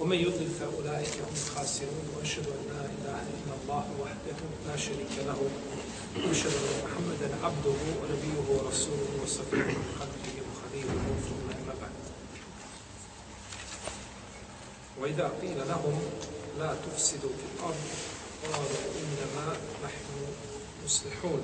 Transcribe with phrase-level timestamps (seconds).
[0.00, 4.38] ومن يضلل فأولئك هم الخاسرون وأشهد أن لا إله إلا الله وحده
[4.68, 5.38] لا شريك له
[6.16, 11.96] وأشهد أن محمدا عبده ونبيه ورسوله وصفيه من خلقه وخليله ثم أما بعد.
[15.00, 16.00] وإذا قيل لهم
[16.58, 17.84] لا تفسدوا في الأرض
[18.44, 20.06] قالوا إنما نحن
[20.84, 21.42] مصلحون.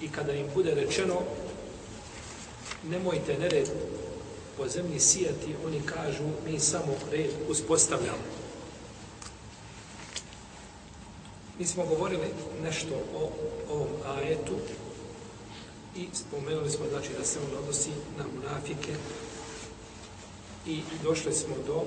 [0.00, 1.22] I kada im bude rečeno
[2.86, 3.66] nemojte nered
[4.58, 8.24] po zemlji sijati, oni kažu mi samo red uspostavljamo.
[11.58, 12.26] Mi smo govorili
[12.62, 13.30] nešto o
[13.70, 14.56] ovom ajetu
[15.96, 18.92] i spomenuli smo znači da se on odnosi na munafike
[20.66, 21.82] i došli smo do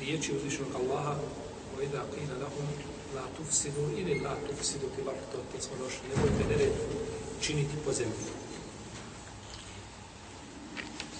[0.00, 1.14] riječi uzvišnog Allaha
[1.78, 2.68] o ida qila lahum
[3.14, 6.72] la tufsidu ili la tufsidu fil ard to smo došli nemojte nered
[7.40, 8.39] činiti po zemlji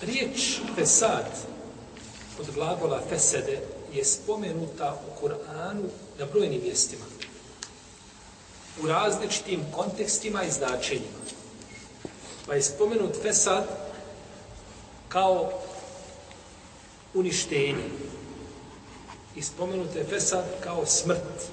[0.02, 1.26] riječ fesad
[2.40, 3.60] od glagola fesede
[3.92, 7.04] je spomenuta u Kur'anu na brojnim mjestima
[8.82, 11.20] u različitim kontekstima i značenjima
[12.46, 13.64] pa je spomenut fesad
[15.08, 15.52] kao
[17.14, 17.84] uništenje
[19.36, 21.48] i spomenut je fesad kao smrt.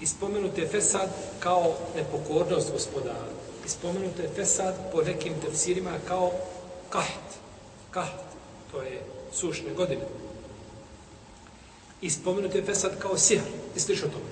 [0.00, 3.28] I spomenut je fesad kao nepokornost gospodara.
[3.66, 6.32] I spomenut je fesad po nekim tefsirima kao
[6.90, 7.30] kaht.
[7.90, 8.20] Kaht,
[8.72, 9.02] to je
[9.32, 10.02] sušne godine.
[12.02, 13.42] I spomenut je fesad kao sihr.
[13.76, 14.30] I što o tome.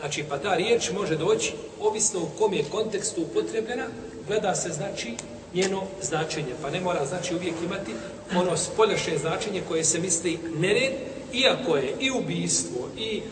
[0.00, 3.86] Znači, pa ta riječ može doći, ovisno u kom je kontekstu upotrebljena,
[4.26, 5.14] gleda se, znači,
[5.54, 6.54] njeno značenje.
[6.62, 7.92] Pa ne mora, znači, uvijek imati
[8.36, 10.92] ono spoljašnje značenje koje se misli nered,
[11.32, 13.22] iako je i ubijstvo, i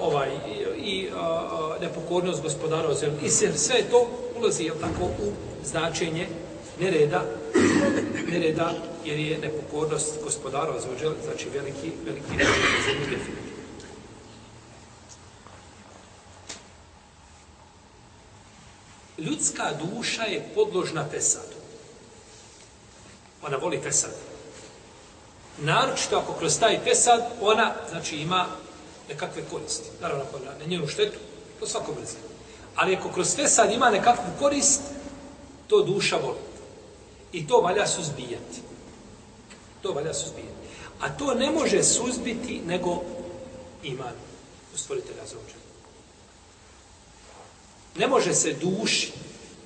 [0.00, 2.88] ovaj, i, i a, nepokornost gospodara
[3.24, 4.08] i sve, sve to
[4.38, 5.32] ulazi, jel tako, u
[5.64, 6.26] značenje
[6.80, 7.24] nereda,
[8.30, 8.72] nereda,
[9.04, 13.40] jer je nepokornost gospodara oziroma, znači veliki, veliki nepokornost definitivno.
[19.18, 21.56] Ljudska duša je podložna pesadu.
[23.42, 24.10] Ona voli pesad.
[25.58, 28.46] Naročito ako kroz taj pesad ona, znači, ima
[29.08, 29.88] nekakve koristi.
[30.00, 31.18] Naravno, ako na njenu štetu,
[31.60, 32.16] to svako brzi.
[32.76, 34.80] Ali ako kroz pesad ima nekakvu korist,
[35.68, 36.49] to duša voli.
[37.32, 38.60] I to valja suzbijati.
[39.82, 40.60] To valja suzbijati.
[41.00, 43.02] A to ne može suzbiti nego
[43.82, 44.14] iman
[44.74, 45.36] u stvoritelja za.
[47.96, 49.12] Ne može se duši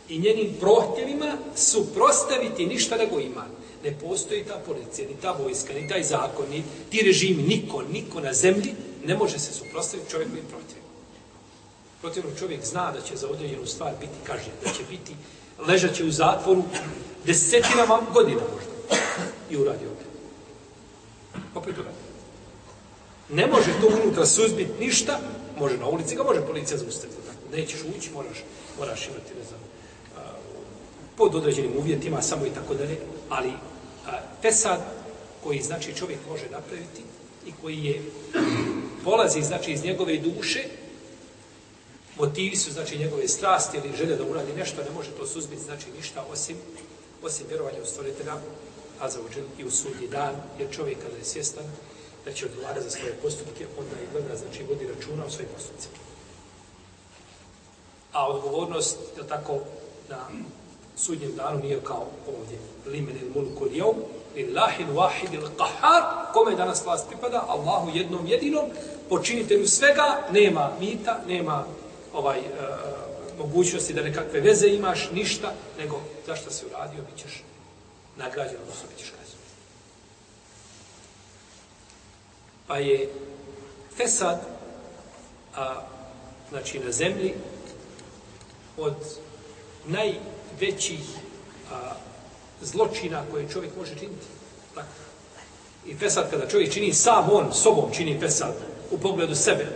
[0.09, 3.51] i njenim prohtjevima suprostaviti ništa nego iman.
[3.85, 8.21] Ne postoji ta policija, ni ta vojska, ni taj zakon, ni ti režimi, niko, niko
[8.21, 10.89] na zemlji ne može se suprostaviti čovjekovim prohtjevima.
[12.01, 15.13] Protivno čovjek zna da će za određenu stvar biti kažnjen, da će biti,
[15.59, 16.63] ležat će u zatvoru
[17.27, 19.01] desetinama godina možda
[19.51, 20.07] i uradi opet.
[21.55, 21.97] Opet uradi.
[23.29, 25.21] Ne može to unutra suzbiti ništa,
[25.59, 27.21] može na ulici ga, može policija zaustaviti.
[27.27, 27.57] Tako.
[27.57, 28.45] Nećeš ući, moraš,
[28.79, 29.61] moraš imati, ne znam,
[31.17, 32.99] pod određenim uvjetima, samo i tako dalje,
[33.29, 33.51] ali
[34.07, 34.11] a,
[34.43, 34.81] fesad
[35.45, 37.03] koji znači čovjek može napraviti
[37.47, 38.03] i koji je
[39.05, 40.65] polazi znači iz njegove duše,
[42.19, 45.87] motivi su znači njegove strasti ili želje da uradi nešto, ne može to suzbiti znači
[45.97, 46.57] ništa osim
[47.25, 48.35] osim vjerovanja u stvoritelja,
[49.01, 51.65] a za uđen i u sudnji dan, jer čovjek kada je svjestan
[52.25, 55.95] da će odgovarati za svoje postupke, onda i gleda, znači vodi računa o svojim postupcima.
[58.13, 59.61] A odgovornost, je tako,
[60.09, 60.29] na
[60.97, 62.07] sudnjem danu nije kao
[62.39, 62.59] ovdje.
[62.87, 63.97] Limen il mulku lijom,
[64.35, 68.65] lillahin wahid il qahar, kome danas vlast pripada, Allahu jednom jedinom,
[69.09, 71.65] počinitelju svega, nema mita, nema
[72.15, 72.43] ovaj e,
[73.39, 77.43] mogućnosti da nekakve veze imaš, ništa, nego zašto se uradio, bit ćeš
[78.17, 79.39] nagrađen, odnosno bit ćeš kazan.
[82.67, 83.09] Pa je
[83.97, 84.41] Fesad,
[85.57, 85.83] a,
[86.51, 87.35] znači na zemlji,
[88.77, 88.95] od
[89.87, 91.01] najvećih
[91.73, 91.93] a,
[92.63, 94.27] zločina koje čovjek može činiti.
[94.75, 94.89] Tako.
[95.87, 98.55] I Fesad kada čovjek čini sam on, sobom čini Fesad
[98.91, 99.67] u pogledu sebe,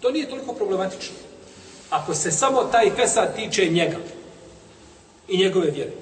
[0.00, 1.19] to nije toliko problematično.
[1.90, 3.96] Ako se samo taj Fesad tiče njega
[5.28, 5.92] i njegove vjere.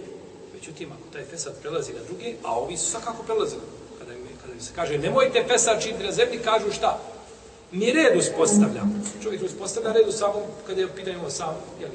[0.55, 3.62] Međutim, ako taj Fesad prelazi na druge, a ovi su svakako prelazili
[4.08, 6.99] kada im, kada im se kaže, nemojte fesad činiti na zemlji, kažu šta?
[7.73, 8.93] Mi red uspostavljamo.
[9.23, 11.91] Čovjek uspostavlja red u samom, kada je u pitanju sam, jel,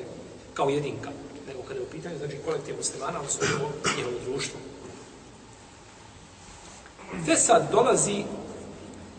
[0.53, 1.09] kao jedinka,
[1.47, 4.59] nego kada je u pitanju, znači kolektiv muslimana, odnosno svojom njegovom društvu.
[7.25, 8.23] Fesad dolazi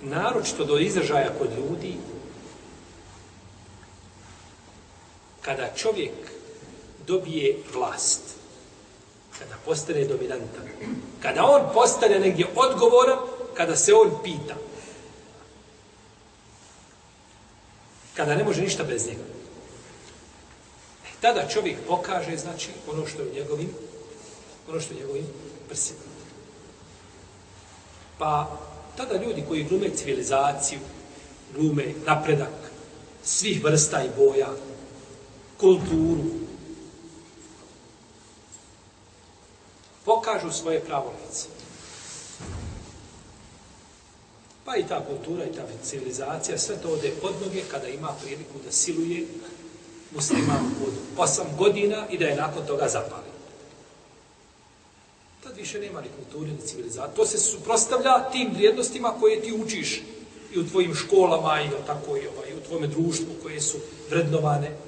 [0.03, 1.97] naročito do izražaja kod ljudi
[5.45, 6.13] kada čovjek
[7.07, 8.23] dobije vlast,
[9.39, 10.69] kada postane dominantan,
[11.23, 13.19] kada on postane negdje odgovoran,
[13.55, 14.55] kada se on pita,
[18.15, 19.23] kada ne može ništa bez njega.
[21.05, 23.71] E, tada čovjek pokaže, znači, ono što je u njegovim,
[24.69, 25.27] ono što je u njegovim
[25.69, 26.01] prsima.
[28.19, 28.59] Pa,
[28.97, 30.79] tada ljudi koji glume civilizaciju,
[31.57, 32.71] glume napredak,
[33.25, 34.49] svih vrsta i boja,
[35.65, 36.25] kulturu,
[40.05, 41.49] pokažu svoje pravo lice.
[44.65, 48.59] Pa i ta kultura i ta civilizacija, sve to ode pod noge kada ima priliku
[48.65, 49.27] da siluje
[50.15, 53.33] musliman od 8 godina i da je nakon toga zapali.
[55.45, 57.17] Tad više nema ni kulture ni civilizacije.
[57.17, 60.03] To se suprostavlja tim vrijednostima koje ti učiš
[60.55, 63.79] i u tvojim školama i tako i, ovaj, u tvojom društvu koje su
[64.11, 64.84] vrednovane.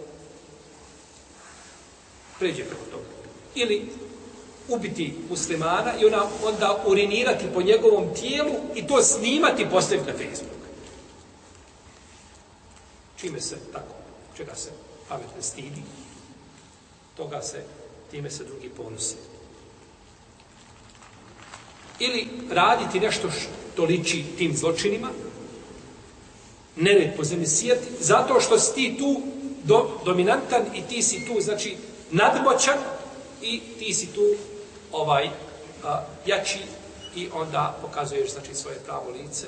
[2.38, 3.04] Pređe preko toga.
[3.54, 3.88] Ili
[4.68, 10.12] ubiti muslimana i ona onda urinirati po njegovom tijelu i to snimati i postaviti na
[10.12, 10.56] Facebook.
[13.16, 13.94] Čime se tako,
[14.36, 14.70] čega se
[15.08, 15.82] pamet ne stidi,
[17.16, 17.64] toga se,
[18.10, 19.16] time se drugi ponosi.
[21.98, 25.08] Ili raditi nešto što liči tim zločinima,
[26.76, 29.22] nered po zemlji sijeti, zato što si ti tu
[29.64, 31.76] do, dominantan i ti si tu, znači,
[32.11, 32.77] nadmoćan
[33.41, 34.21] i ti si tu
[34.91, 35.29] ovaj
[35.83, 36.59] a, jači
[37.15, 39.47] i onda pokazuješ znači svoje pravo lice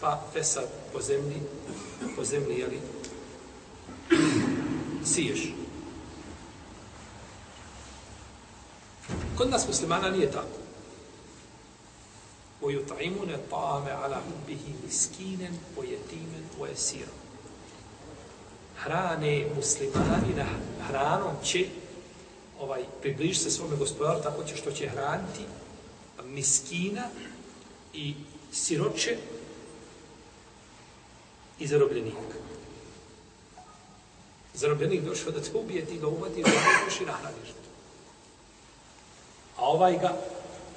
[0.00, 0.60] pa fesa
[0.92, 1.36] po zemlji
[2.16, 2.80] po zemlji jeli
[5.04, 5.54] siješ
[9.36, 10.62] kod nas muslimana nije tako
[12.62, 17.12] ويطعمون الطعام على حبه مسكينا ويتيما ويسيرا
[18.83, 20.45] hrane muslimani na
[20.87, 21.65] hranom će
[22.59, 25.43] ovaj, približi se svome gospodaru tako će što će hraniti
[26.23, 27.03] miskina
[27.93, 28.13] i
[28.51, 29.17] siroče
[31.59, 32.37] i zarobljenika.
[34.53, 36.57] Zarobljenik došao da te ubije, ti ga uvati da ga
[37.01, 37.49] i nahraniš.
[39.57, 40.17] A ovaj ga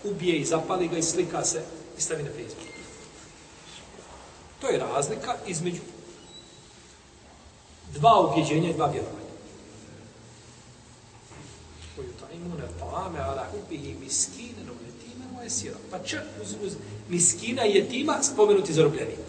[0.05, 1.63] ubije i zapali ga i slika se
[1.99, 2.69] i stavi na Facebook.
[4.61, 5.81] To je razlika između
[7.94, 9.26] dva ubjeđenja i dva vjerovanja.
[11.98, 16.74] ويطعمون الطعام على حبه مسكينا ويتيما ويسيرا pa čak uz, uz
[17.10, 19.20] miskina i jetima spomenuti zarobljenik.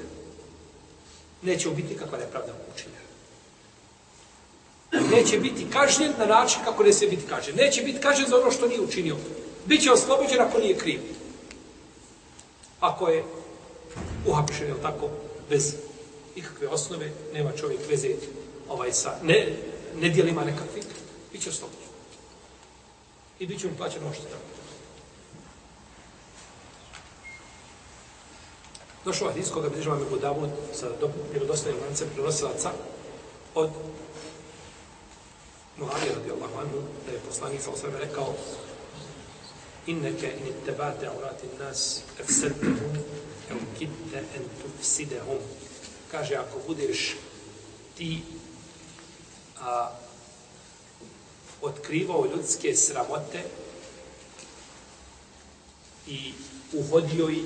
[1.43, 3.01] Neće biti kakva nepravda učinja.
[5.11, 7.57] Neće biti kažnjen na način kako ne se biti kažnjen.
[7.57, 9.17] Neće biti kažnjen za ono što nije učinio.
[9.67, 11.01] Biće oslobođen ako nije kriv.
[12.81, 13.25] Ako je
[14.27, 15.09] uhapšen, je tako,
[15.51, 15.75] bez
[16.37, 18.09] ikakve osnove, nema čovjek veze
[18.72, 19.58] ovaj sa ne,
[19.96, 20.86] nedjelima nekakvih,
[21.34, 21.92] biće oslobođen.
[23.40, 24.38] I bit će mu plaćeno ošteta.
[29.06, 30.88] Došao hadis koga bi država Mebu Davud sa
[31.32, 32.72] vjerodostavim lancem prenosilaca
[33.56, 33.70] od
[35.78, 38.34] Muhammed radijallahu anhu da je poslanik sa osvrame rekao
[39.88, 42.98] inneke in ittebate aurati nas efsednehum
[43.50, 43.60] eum
[44.14, 45.38] en tufsidehum.
[46.12, 47.16] Kaže ako budeš
[47.98, 48.22] ti
[49.62, 49.92] a,
[51.62, 53.44] otkrivao ljudske sramote
[56.08, 56.34] i
[56.74, 57.46] uhodio ih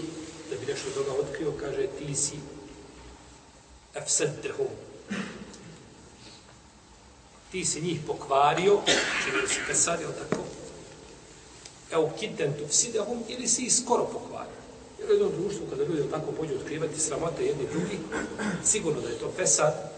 [0.49, 2.35] da bi nešto toga otkrio, kaže ti si
[3.95, 4.67] efseddehu.
[7.51, 8.79] Ti si njih pokvario,
[9.23, 10.43] čini da su kasadio tako,
[11.91, 14.55] evo kitten tu fsidehum, ili si ih skoro pokvario.
[14.99, 17.99] Jer u jednom društvu, kada ljudi tako pođu otkrivati sramote jedni drugi,
[18.63, 19.94] sigurno da je to pesad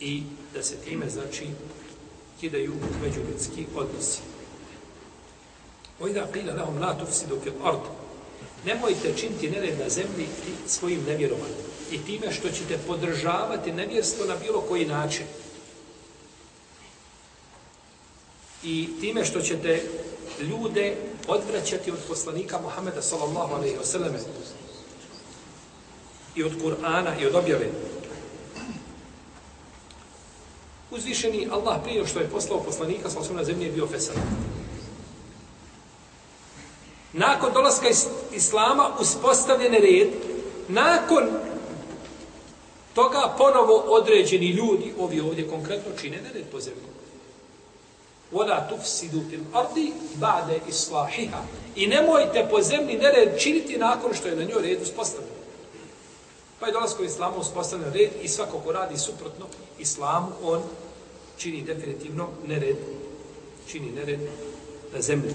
[0.00, 0.22] i
[0.54, 1.46] da se time, znači,
[2.40, 4.20] kidaju međuljudski odnosi.
[6.00, 7.80] Ojda qila lahum la tufsidu fil ard.
[8.64, 10.26] Nemojte činiti nered na zemlji
[10.66, 11.56] svojim nevjerovanjem
[11.90, 15.26] i time što ćete podržavati nevjerstvo na bilo koji način.
[18.64, 19.82] I time što ćete
[20.40, 20.96] ljude
[21.28, 24.18] odvraćati od poslanika Muhameda sallallahu alejhi ve selleme
[26.34, 27.70] i od Kur'ana i od objave
[30.90, 34.14] uzvišeni Allah prije što je poslao poslanika sa osnovna zemlje je bio fesad.
[37.12, 37.88] Nakon dolaska
[38.32, 40.08] Islama Islama je red,
[40.68, 41.24] nakon
[42.94, 46.82] toga ponovo određeni ljudi, ovi ovdje konkretno, čine nered po zemlji.
[48.30, 51.42] Vola tufsidu fil ardi ba'de islahiha.
[51.76, 55.29] I nemojte po zemlji nered činiti nakon što je na njoj red uspostavljen.
[56.60, 59.46] Pa je dolazko islamu uspostavljen red i svako ko radi suprotno
[59.78, 60.62] islamu, on
[61.38, 62.76] čini definitivno nered.
[63.68, 64.20] Čini nered
[64.94, 65.34] na zemlji.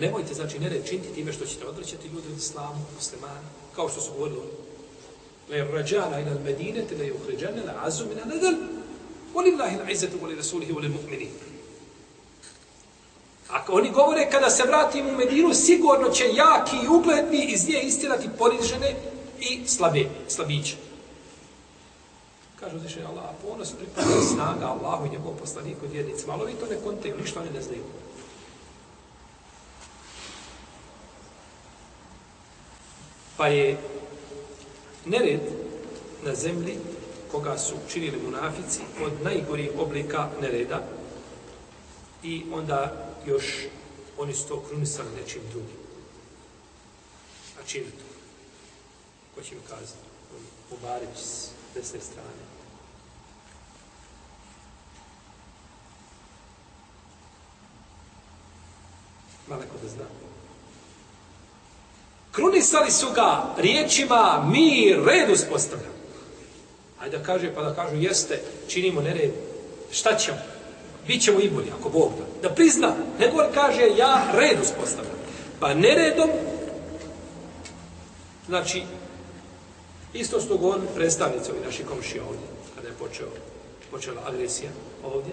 [0.00, 3.46] Nemojte, znači, nered činiti time što ćete odvrćati ljudi od islamu, muslimani,
[3.76, 4.40] kao što su govorili
[5.50, 8.56] Le rađana ila al-Medine, te le yuhriđane la min al-adl.
[9.34, 11.28] Walillahi al-izzatu wa li rasulihi wa lil mu'minin.
[13.48, 17.80] Ako oni govore kada se vratim u Medinu, sigurno će jaki i ugledni iz nje
[17.80, 18.94] istirati ponižene
[19.40, 20.76] i slabe, slabiće.
[22.60, 26.26] Kažu uzvišenje Allah, ponos pripada snaga Allahu i njegov poslaniku i.
[26.26, 27.82] Malo vi to ne kontaju, ništa oni ne znaju.
[33.36, 33.78] Pa je
[35.06, 35.40] nered
[36.24, 36.78] na zemlji
[37.32, 40.82] koga su činili munafici od najgorih oblika nereda
[42.22, 43.44] i onda još
[44.18, 45.76] oni su to krunisali nečim drugim.
[47.60, 48.19] A čim to?
[49.34, 50.10] Ko će mi kazati?
[50.70, 52.50] Obarić s desne strane.
[59.48, 60.04] Maleko da zna.
[62.32, 65.94] Krunisali su ga riječima mi red uspostavljamo.
[67.00, 69.30] Ajde da kaže, pa da kažu, jeste, činimo nered.
[69.90, 70.38] Šta ćemo?
[71.06, 72.48] Bićemo i bolji, ako Bog da.
[72.48, 75.14] Da prizna, nego kaže, ja red uspostavljam.
[75.60, 76.30] Pa neredom,
[78.48, 78.82] znači,
[80.14, 83.26] isto su to govorili predstavnici ovih naših komšija ovdje, kada je počeo,
[83.90, 84.70] počela agresija
[85.04, 85.32] ovdje,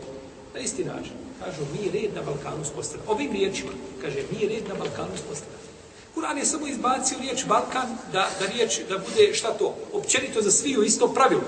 [0.54, 1.14] na isti način.
[1.40, 3.12] Kažu, mi red na Balkanu uspostavljamo.
[3.12, 5.68] Ovim riječima, kaže, mi red na Balkanu uspostavljamo.
[6.16, 10.52] Kur'an je samo izbacio riječ Balkan, da, da riječ, da bude šta to, općenito za
[10.52, 11.42] sviju isto pravilo,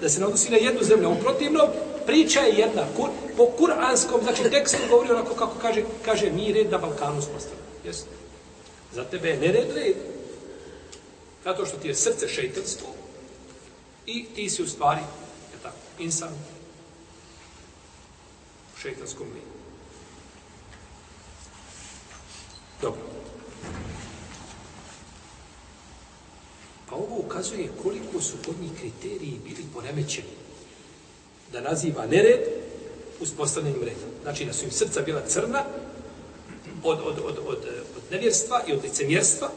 [0.00, 1.68] da se ne odnosi na jednu zemlju, u protivnom,
[2.06, 6.70] priča je jedna, kur, po kuranskom, znači tekstu govori onako kako kaže, kaže mi red
[6.70, 7.64] na Balkanu spostavlja.
[7.84, 8.04] Jesu?
[8.92, 9.96] Za tebe je nered red,
[11.44, 12.88] zato što ti je srce šeitanstvo
[14.06, 15.00] i ti si u stvari,
[15.52, 16.32] je tako, insan
[18.74, 19.48] u šeitanskom lijeku.
[22.82, 23.00] Dobro.
[26.88, 30.28] Pa ovo ukazuje koliko su kod njih kriteriji bili poremećeni
[31.52, 32.40] da naziva nered
[33.20, 34.10] uspostavljenim redom.
[34.22, 35.64] Znači da su im srca bila crna
[36.82, 37.58] od, od, od, od,
[37.96, 39.50] od nevjerstva i od licemjerstva,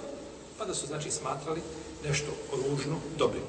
[0.57, 1.61] pa da su znači smatrali
[2.07, 3.43] nešto ružno dobrim.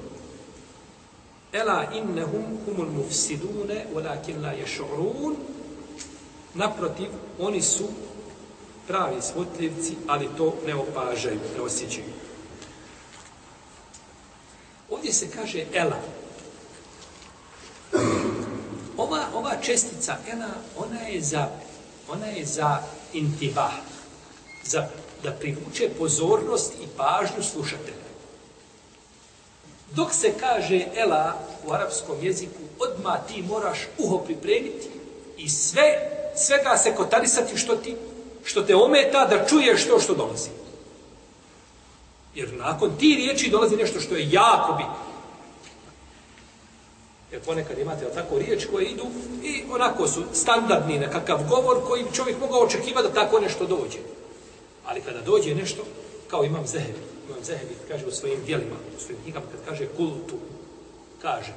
[1.52, 5.34] Ela innehum humul mufsidune walakin la yash'urun
[6.54, 7.84] naprotiv oni su
[8.86, 12.04] pravi svotljivci, ali to ne opažaju ne osjećaju
[14.90, 16.00] Ovdje se kaže ela.
[18.96, 21.48] Ova, ova čestica ela, ona je za,
[22.08, 23.72] ona je za intibah,
[24.64, 24.88] za
[25.22, 28.08] da privuče pozornost i pažnju slušatelja.
[29.94, 31.34] Dok se kaže ela
[31.66, 34.88] u arapskom jeziku, odma ti moraš uho pripremiti
[35.36, 37.96] i sve, svega se kotarisati što ti,
[38.44, 40.50] što te ometa da čuješ to što dolazi.
[42.34, 45.08] Jer nakon ti riječi dolazi nešto što je jako bitno.
[47.32, 49.04] Jer ponekad imate tako riječ koje idu
[49.42, 53.98] i onako su standardni nekakav govor koji čovjek mogao očekivati da tako nešto dođe.
[54.88, 55.84] Ali kada dođe nešto,
[56.28, 60.36] kao imam zehebi, imam zehebi, kaže u svojim dijelima, u svojim knjigama, kad kaže kultu,
[61.22, 61.52] kaže.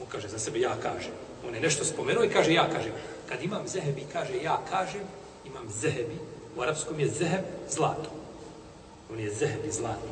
[0.00, 1.12] On kaže za sebe ja kažem.
[1.48, 2.92] On je nešto spomenuo i kaže ja kažem.
[3.28, 5.02] Kad imam zehebi, kaže ja kažem,
[5.44, 6.18] imam zehebi,
[6.56, 8.10] u arapskom je zeheb zlato.
[9.12, 10.08] On je zehebi zlato.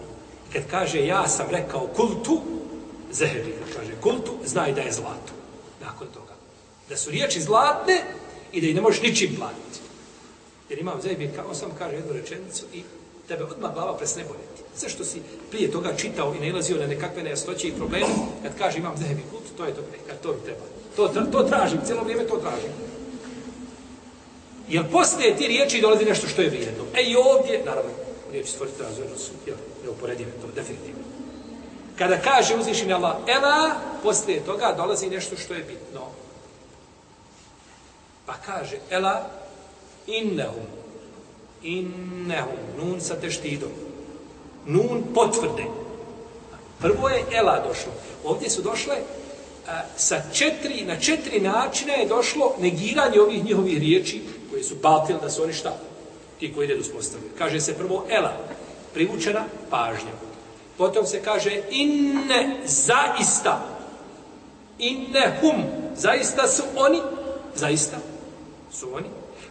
[0.50, 2.40] I kad kaže ja sam rekao kultu,
[3.12, 5.32] zehebi kad kaže kultu, znaj da je zlato.
[5.80, 6.34] Nakon toga.
[6.88, 8.02] Da su riječi zlatne
[8.52, 9.61] i da ih ne možeš ničim platiti.
[10.72, 12.82] Jer imam zehebi, kao sam kaže jednu rečenicu i
[13.28, 14.62] tebe odmah glava presne boljeti.
[14.76, 18.06] Sve što si prije toga čitao i nalazio na nekakve nejasnoće i probleme,
[18.42, 20.60] kad kaže imam zehebi kult, to je to, e, kad to mi treba.
[20.96, 22.70] To, to tražim, cijelo vrijeme to tražim.
[24.68, 26.84] Jer poslije ti riječi dolazi nešto što je vrijedno.
[26.94, 27.90] E i ovdje, naravno,
[28.32, 31.02] riječi stvoriti razvojno su, jel, neuporedive, to definitivno.
[31.98, 33.70] Kada kaže uzvišen Allah, ela,
[34.02, 36.00] poslije toga dolazi nešto što je bitno.
[38.26, 39.41] Pa kaže, ela,
[40.06, 40.66] innehum,
[41.62, 43.70] innehum, nun sa teštidom,
[44.66, 45.64] nun potvrde.
[46.80, 47.92] Prvo je ela došlo.
[48.24, 48.94] Ovdje su došle
[49.68, 55.16] a, sa četiri, na četiri načina je došlo negiranje ovih njihovih riječi, koje su batil
[55.20, 55.78] da su oni šta?
[56.42, 57.32] ti koji red uspostavljaju.
[57.38, 58.32] Kaže se prvo ela,
[58.94, 60.14] privučena pažnja.
[60.78, 63.62] Potom se kaže inne zaista.
[64.78, 65.62] Inne hum.
[65.96, 67.00] Zaista su oni.
[67.54, 67.96] Zaista
[68.72, 69.06] su oni.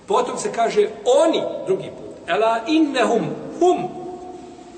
[0.08, 2.16] Potom se kaže oni, drugi put.
[2.28, 3.28] Ela innehum
[3.60, 3.88] hum.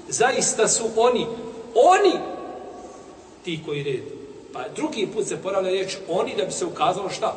[0.10, 1.28] Zaista su oni.
[1.76, 2.14] Oni.
[3.44, 4.04] Ti koji red.
[4.54, 7.36] Pa drugi put se poravlja riječ oni da bi se ukazalo šta?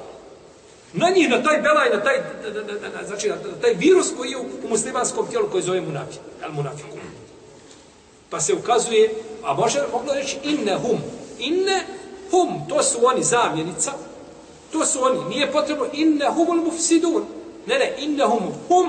[0.92, 3.74] Na njih, na taj belaj, na taj, na, na, na, na, znači, na, na taj
[3.74, 6.20] virus koji je u, u muslimanskom tijelu koji zove munafik.
[6.44, 6.96] El munafiku.
[8.30, 9.14] Pa se ukazuje,
[9.44, 10.98] a može moglo reći inne hum.
[11.38, 11.82] Inne
[12.30, 13.92] hum, to su oni zamjenica,
[14.72, 15.18] to su oni.
[15.28, 17.24] Nije potrebno inne humul mufsidun.
[17.66, 18.88] Ne, ne, inne hum, hum.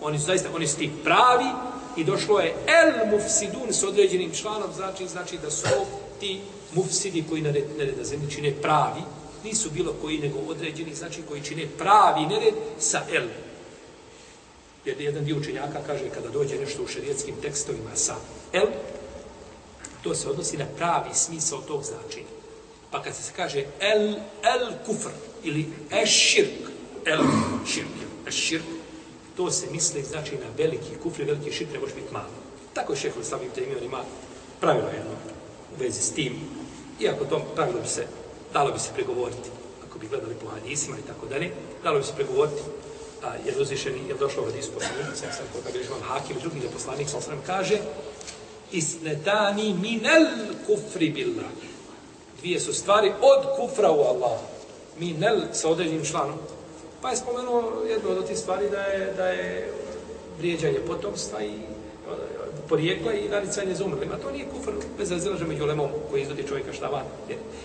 [0.00, 1.46] Oni su zaista, oni su ti pravi
[1.96, 5.66] i došlo je el mufsidun s određenim članom, znači, znači da su
[6.20, 6.40] ti
[6.74, 9.00] mufsidi koji na nered na zemlji čine pravi,
[9.44, 13.28] nisu bilo koji nego određeni, znači koji čine pravi nered sa el.
[14.84, 18.14] Jer jedan dio učenjaka kaže kada dođe nešto u šerijetskim tekstovima sa
[18.52, 18.66] el,
[20.02, 22.28] to se odnosi na pravi smisao tog značenja.
[22.90, 24.08] Pa kad se kaže el,
[24.42, 25.10] el kufr
[25.42, 26.69] ili eširk,
[27.06, 27.24] el
[27.66, 28.64] širk, eširk,
[29.36, 32.28] to se misli znači na veliki kufri, veliki širk, ne može biti malo.
[32.74, 34.02] Tako je šehol Slavim Temio, on ima
[34.60, 35.10] pravilo jedno
[35.76, 36.32] u vezi s tim.
[37.00, 38.06] Iako tom pravilo bi se,
[38.52, 39.50] dalo bi se pregovoriti,
[39.88, 41.52] ako bi gledali po hadisima i tako dalje,
[41.82, 42.62] dalo bi se pregovoriti,
[43.22, 46.58] a, jer uzvišeni, je došlo u hadisu poslanika, sam sam koga bi vam hakim drugi
[46.58, 47.78] je poslanik, sam sam kaže,
[48.72, 50.26] isnetani minel
[50.66, 51.50] kufri billah.
[52.40, 54.38] Dvije su stvari od kufra u Allah.
[54.98, 56.38] Minel sa određenim članom.
[57.02, 59.72] Pa je spomenuo jedno od tih stvari da je, da je
[60.38, 61.52] vrijeđanje potomstva i
[62.08, 62.18] ono,
[62.68, 64.16] porijekla i naricanje za umrlima.
[64.16, 67.04] To nije kufr bez razilaža među lemom koji izvodi čovjeka šta van.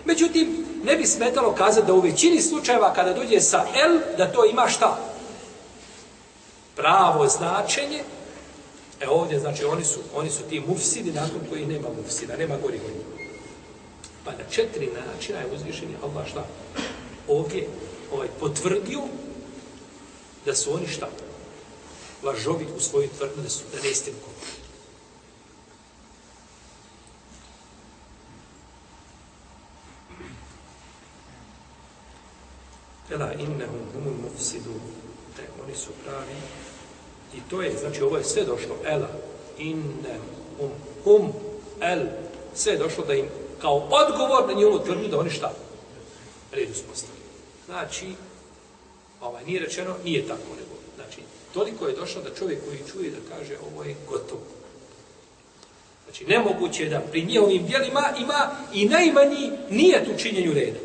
[0.06, 4.46] Međutim, ne bi smetalo kazati da u većini slučajeva kada dođe sa el, da to
[4.46, 5.00] ima šta?
[6.75, 8.04] Pravo značenje,
[9.01, 12.77] E ovdje, znači, oni su, oni su ti mufsidi nakon koji nema mufsida, nema gori
[12.77, 12.94] gori.
[14.25, 16.45] Pa na četiri načina je uzvišenje Allah šta?
[17.28, 17.67] Ovdje
[18.13, 19.02] ovaj, potvrdio
[20.45, 21.10] da su oni šta?
[22.23, 24.17] Lažovi u svoju tvrdnu da su da ne istinu
[33.12, 34.73] Ela innehum humul mufsidu.
[35.38, 36.36] Ne, oni su pravi
[37.34, 39.10] I to je, znači ovo je sve došlo, ela,
[39.58, 40.19] inne,
[40.60, 40.71] um,
[41.03, 41.34] hum,
[41.81, 41.99] el,
[42.55, 43.25] sve je došlo da im
[43.62, 45.53] kao odgovor na njihovu tvrdnju da oni šta?
[46.51, 47.25] Red uspostavili.
[47.65, 48.15] Znači,
[49.27, 50.75] ovaj, nije rečeno, nije tako nego.
[50.95, 51.21] Znači,
[51.53, 54.41] toliko je došlo da čovjek koji čuje da kaže ovo je gotovo.
[56.03, 60.79] Znači, nemoguće je da pri njihovim dijelima ima i najmanji nije tu činjenju reda.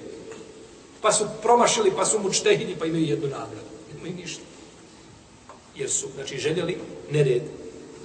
[1.01, 3.71] Pa su promašili, pa su mučtehini, pa imaju jednu nagradu.
[3.99, 4.43] Imaju ništa
[5.81, 6.79] jer su, znači, željeli
[7.11, 7.43] nered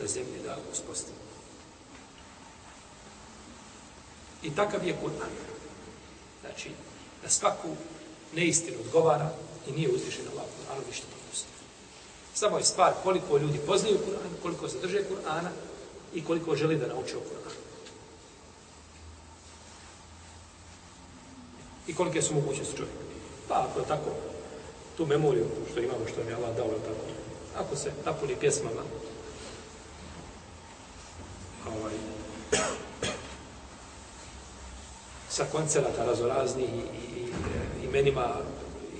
[0.01, 1.17] na zemlji da uspostavi.
[4.43, 5.33] I takav je Kur'an.
[6.41, 6.69] Znači,
[7.23, 7.67] na svaku
[8.35, 9.29] neistinu odgovara
[9.67, 11.55] i nije uzvišen Allah Kur'anu ništa propustio.
[12.33, 15.49] Samo je stvar koliko ljudi poznaju Kur'an, koliko se drže Kur'ana
[16.13, 17.59] i koliko želi da nauče o Kur'anu.
[21.87, 22.99] I kolike su mogućnosti čovjeka.
[23.47, 24.09] Pa ako je tako,
[24.97, 27.05] tu memoriju što imamo, što nam je Allah dao, tako,
[27.57, 28.81] ako se napuni pjesmama
[31.67, 31.93] ovaj,
[35.29, 37.29] sa koncerata razoraznih i, i, i
[37.81, 38.35] e, imenima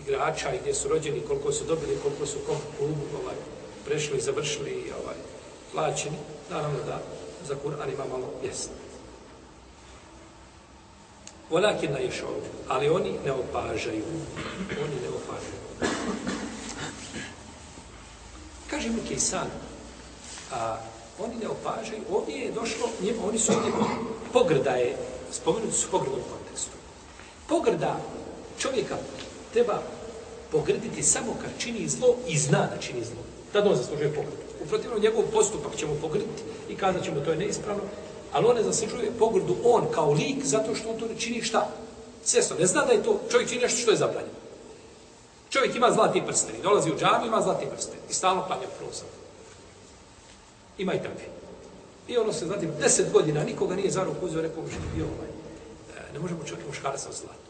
[0.07, 3.35] igrača i gdje su rođeni, koliko su dobili, koliko su kom klubu ovaj,
[3.85, 5.15] prešli, završili i ovaj,
[5.71, 6.17] plaćeni,
[6.49, 7.01] naravno da
[7.47, 8.71] za Kur'an ima malo mjesta.
[11.49, 12.29] Volakin na ješov,
[12.67, 14.03] ali oni ne opažaju.
[14.69, 15.65] Oni ne opažaju.
[18.69, 19.47] Kaže mu Kejsan,
[20.51, 20.77] a
[21.19, 23.71] oni ne opažaju, ovdje je došlo, njima, oni su ovdje
[24.33, 24.97] pogrda je,
[25.31, 26.77] spomenuti su pogrdom kontekstu.
[27.47, 27.99] Pogrda
[28.59, 28.97] čovjeka
[29.53, 29.81] treba
[30.51, 33.23] pogrditi samo kad čini zlo i zna da čini zlo.
[33.53, 34.37] Tad on zaslužuje pogrdu.
[34.63, 37.83] U protivnom njegov postupak ćemo pogrditi i kazat ćemo to je neispravno,
[38.31, 41.69] ali on ne zaslužuje pogrdu on kao lik zato što on to ne čini šta?
[42.23, 44.35] Svjesno, ne zna da je to, čovjek čini nešto što je zabranjeno.
[45.49, 49.07] Čovjek ima zlati prsten, dolazi u džami, ima zlati prsten i stalno klanja prozor.
[50.77, 51.25] Ima i takvi.
[52.07, 54.63] I ono se, znate, deset godina nikoga nije za ruku uzeo, rekao,
[54.95, 55.29] bio ovaj.
[55.97, 57.44] E, ne možemo čovjek muškara sa zlatom.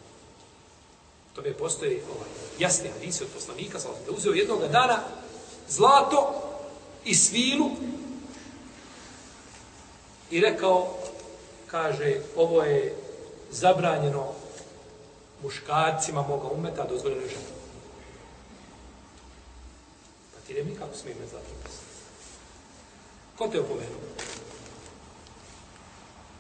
[1.35, 4.99] To mi postoji ovaj, jasni hadisi od poslanika, sa da uzeo jednog dana
[5.69, 6.41] zlato
[7.05, 7.69] i svilu
[10.31, 10.97] i rekao,
[11.67, 12.95] kaže, ovo je
[13.51, 14.25] zabranjeno
[15.43, 17.55] muškarcima moga umeta, dozvoljeno žena.
[20.33, 21.77] Pa ti ne nikako smije me zlato prst.
[23.37, 23.99] Ko te opomenuo?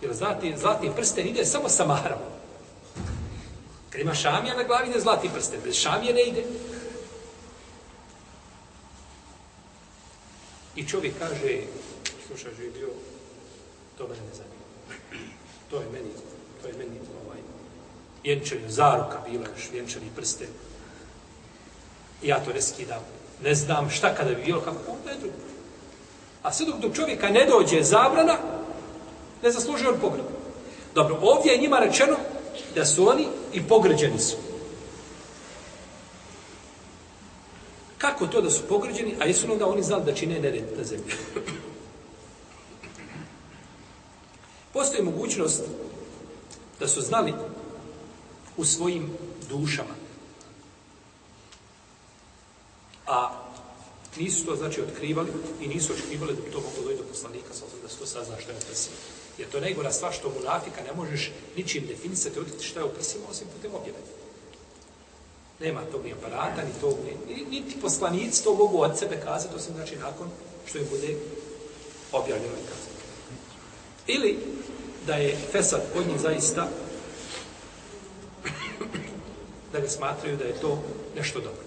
[0.01, 2.44] Jer zlatni, zlatni prsten ide samo sa mahram.
[3.95, 5.59] Kad ima šamija na glavi, ide zlatni prsten.
[5.63, 6.43] Bez šamije ne ide.
[10.75, 11.59] I čovjek kaže,
[12.27, 12.89] slušaj, je bio,
[13.97, 14.65] to mene ne zanima.
[15.69, 16.09] To je meni,
[16.61, 17.37] to je meni ovaj,
[18.23, 20.47] vjenčani, zaruka bila još, vjenčani prsten.
[22.23, 23.01] I ja to ne skidam.
[23.43, 25.37] Ne znam šta kada bi bilo, kako, onda je drugo.
[26.43, 28.37] A sve dok do čovjeka ne dođe zabrana,
[29.43, 30.25] ne zaslužuje on pogreb.
[30.95, 32.15] Dobro, ovdje je njima rečeno
[32.75, 34.35] da su oni i pogređeni su.
[37.97, 41.13] Kako to da su pogređeni, a jesu onda oni znali da čine nered na zemlji?
[44.73, 45.61] Postoji mogućnost
[46.79, 47.33] da su znali
[48.57, 49.09] u svojim
[49.49, 49.95] dušama.
[53.07, 53.45] A
[54.17, 57.65] nisu to znači otkrivali i nisu očekivali da bi to moglo dojiti do poslanika, sa
[57.83, 59.14] da se to sazna što je u.
[59.37, 62.93] Jer to najgora stvar što mu nafika ne možeš ničim definisati, otkriti šta je u
[62.93, 63.97] prsima, osim putem objave.
[65.59, 69.73] Nema tog ni aparata, ni tog, ni, niti poslanici to mogu od sebe kazati, osim
[69.73, 70.29] znači nakon
[70.65, 71.15] što im bude
[72.11, 72.95] objavljeno i kazati.
[74.07, 74.37] Ili
[75.07, 76.67] da je Fesad od njih zaista
[79.73, 80.83] da ga smatraju da je to
[81.15, 81.65] nešto dobro.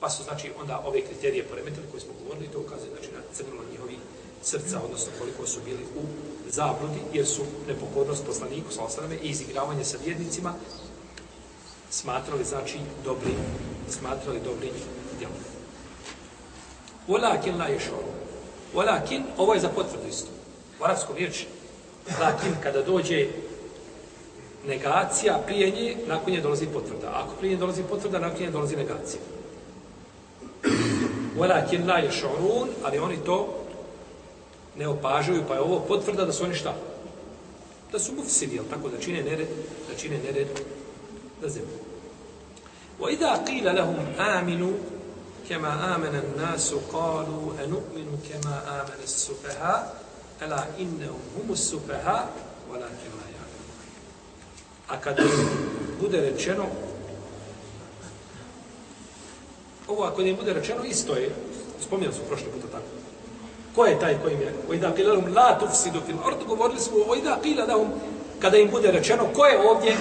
[0.00, 3.62] Pa su, znači, onda ove kriterije poremetili koje smo govorili, to ukazuje, znači, na crnilo
[3.70, 3.96] njihovi
[4.42, 6.02] srca, odnosno koliko su bili u
[6.50, 10.54] zabludi, jer su nepokornost poslaniku, sa osrame, i izigravanje sa vjednicima
[11.90, 13.34] smatrali, znači, dobri,
[13.88, 14.70] smatrali dobri
[15.18, 15.36] djelom.
[17.08, 18.12] Walakin la yashuru.
[18.74, 20.28] Walakin, ovo je za potvrdu isto.
[20.80, 21.46] U arabskom riječi,
[22.20, 23.26] lakin, kada dođe
[24.66, 27.10] negacija, prije nje, nakon nje dolazi potvrda.
[27.14, 29.20] Ako prije nje dolazi potvrda, nakon nje dolazi negacija.
[31.38, 33.65] Walakin la yashurun, ali oni to
[34.78, 36.74] ne opažaju, pa je ovo potvrda da su oni šta?
[37.92, 39.48] Da su mufsidi, jel tako, da čine nered,
[39.88, 40.48] da čine nered
[41.42, 41.78] na zemlji.
[43.00, 44.72] وَإِذَا قِيلَ لَهُمْ آمِنُوا
[45.48, 49.92] كَمَا آمَنَ النَّاسُ قَالُوا أَنُؤْمِنُ كَمَا آمَنَ السُّفَهَا
[50.42, 52.18] أَلَا إِنَّهُمْ هُمُ السُّفَهَا
[52.70, 53.76] وَلَا كَمَا يَعْلَمُونَ
[54.88, 55.22] A kada
[56.00, 56.66] bude rečeno,
[59.88, 61.34] ovo ako ne bude rečeno, isto je,
[61.80, 63.05] spomnio sam prošle puta tako,
[63.76, 64.52] Ko je taj koji im je?
[64.70, 66.36] Oida qila lahum la tufsidu fil ard.
[66.48, 67.88] Govorili smo oida qila lahum
[68.40, 69.96] kada im bude rečeno ko je ovdje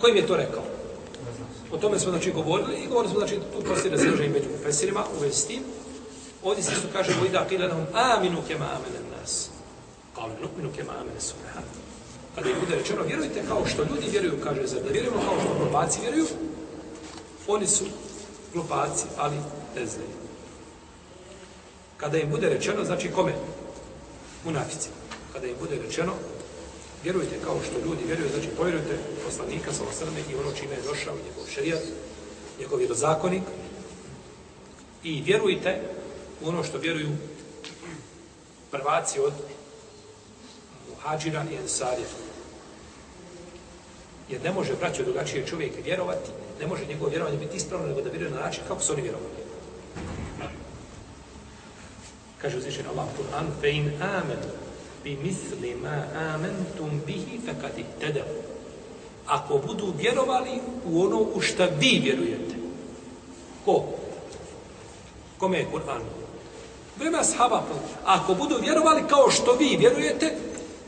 [0.00, 0.62] ko im je to rekao.
[1.72, 5.04] O tome smo znači govorili i govorili smo znači tu postoji razilaženje se među profesorima
[5.16, 5.62] u vezi s tim.
[6.42, 9.50] Ovdje se isto kaže oida qila lahum aminu kema amene nas.
[10.16, 11.64] Qalu nukminu kema amene subhan.
[12.34, 15.54] Kada im bude rečeno vjerujte kao što ljudi vjeruju, kaže zar da vjerujemo kao što
[15.54, 16.26] probaci vjeruju,
[17.48, 17.84] oni su
[18.52, 19.36] glupaci, ali
[19.76, 20.23] ne znaju.
[22.04, 23.32] Kada im bude rečeno, znači kome?
[24.44, 24.88] Munafici.
[25.32, 26.12] Kada im bude rečeno,
[27.02, 31.14] vjerujte kao što ljudi vjeruju, znači povjerujte poslanika sa osrme i ono čime je došao
[31.14, 31.82] njegov šerijat,
[32.60, 33.42] njegov vjerozakonik
[35.04, 35.80] i vjerujte
[36.42, 37.10] u ono što vjeruju
[38.70, 39.32] prvaci od
[40.90, 42.08] muhađira i ensarija.
[44.28, 48.10] Jer ne može braćo drugačije čovjek vjerovati, ne može njegovo vjerovanje biti ispravno, nego da
[48.10, 49.43] vjeruje na način kako su oni vjerovali.
[52.44, 54.42] Kaže uzvišen Allah u Kur'an, fe in amen
[55.04, 56.04] bi misli ma
[56.34, 58.26] amentum bihi fe kad ihtedav.
[59.26, 62.54] Ako budu vjerovali u ono u šta vi vjerujete.
[63.64, 63.84] Ko?
[65.38, 66.02] Kome je Kur'an?
[66.98, 67.62] Vreme sahaba.
[68.04, 70.34] Ako budu vjerovali kao što vi vjerujete,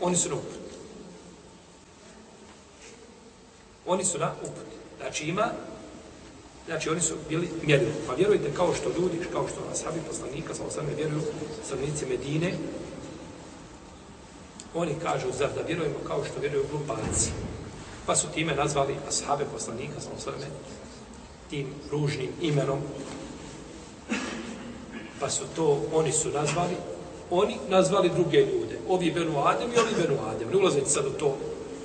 [0.01, 0.61] oni su na uput.
[3.87, 4.77] Oni su na uputu.
[5.01, 5.47] Znači ima,
[6.67, 7.93] znači oni su bili mjerili.
[8.07, 11.23] Pa vjerujte kao što ljudi, kao što ashabi poslanika, sa osame vjeruju
[11.67, 12.53] stanovnici Medine,
[14.75, 17.31] oni kažu, zar da vjerujemo kao što vjeruju glupanci.
[18.07, 20.47] Pa su time nazvali ashabe poslanika, sa osame,
[21.51, 22.79] tim ružnim imenom.
[25.21, 26.77] Pa su to, oni su nazvali,
[27.31, 28.79] oni nazvali druge ljude.
[28.89, 30.49] Ovi Benu Adem i ovi Benu Adem.
[30.49, 31.37] Ne ulazeći sad u to,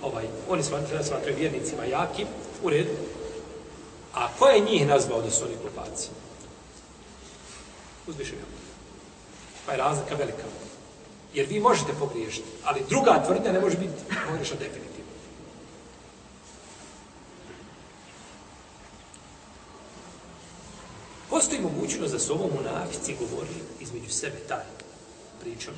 [0.02, 2.28] ovaj, oni smatraju, smatraju vjernicima jakim,
[2.64, 2.90] U redu.
[4.14, 6.10] A ko je njih nazvao da su oni glupaci?
[8.08, 8.46] Uzvišen je.
[9.66, 10.44] Pa je razlika velika.
[11.34, 13.94] Jer vi možete pogriješiti, ali druga tvrdnja ne može biti
[14.30, 15.12] pogrešna definitivno.
[21.30, 24.66] Postoji mogućnost da su ovom munafici govorili između sebe taj
[25.42, 25.74] pričom.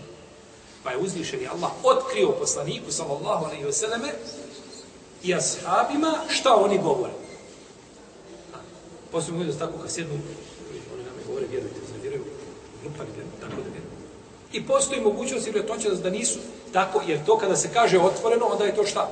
[0.83, 4.13] Pa je uzvišeni Allah otkrio poslaniku, sallallahu alaihi wa sallame,
[5.23, 7.22] i ashabima šta oni govore.
[9.13, 10.13] Posljedno da tako kad sjednu,
[10.93, 12.23] oni nam govore, vjerujte, ne vjeruju,
[12.81, 13.93] glupani vjeruju, tako da vjeruju.
[14.53, 16.39] I postoji mogućnost i to da nisu
[16.71, 19.11] tako, jer to kada se kaže otvoreno, onda je to šta?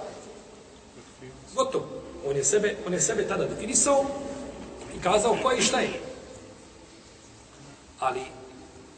[1.56, 1.86] Gotovo.
[2.28, 4.06] On je sebe, on je sebe tada definisao
[4.98, 6.02] i kazao ko je i šta je.
[8.00, 8.22] Ali,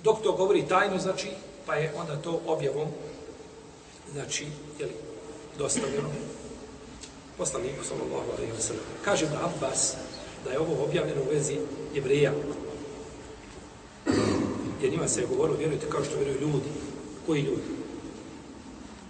[0.04, 1.28] dok to govori tajno, znači,
[1.66, 2.88] pa je onda to objavom,
[4.12, 4.48] znači,
[4.80, 4.94] jeli,
[5.58, 6.10] dostavljeno
[7.38, 8.86] poslaniku, sallallahu alaihi wa sallam.
[9.06, 9.96] Kaže da Abbas,
[10.44, 11.58] da je ovo objavljeno u vezi
[11.94, 12.34] jevreja.
[14.82, 16.70] Jer njima se je govorilo, vjerujte kao što vjeruju ljudi.
[17.26, 17.72] Koji ljudi?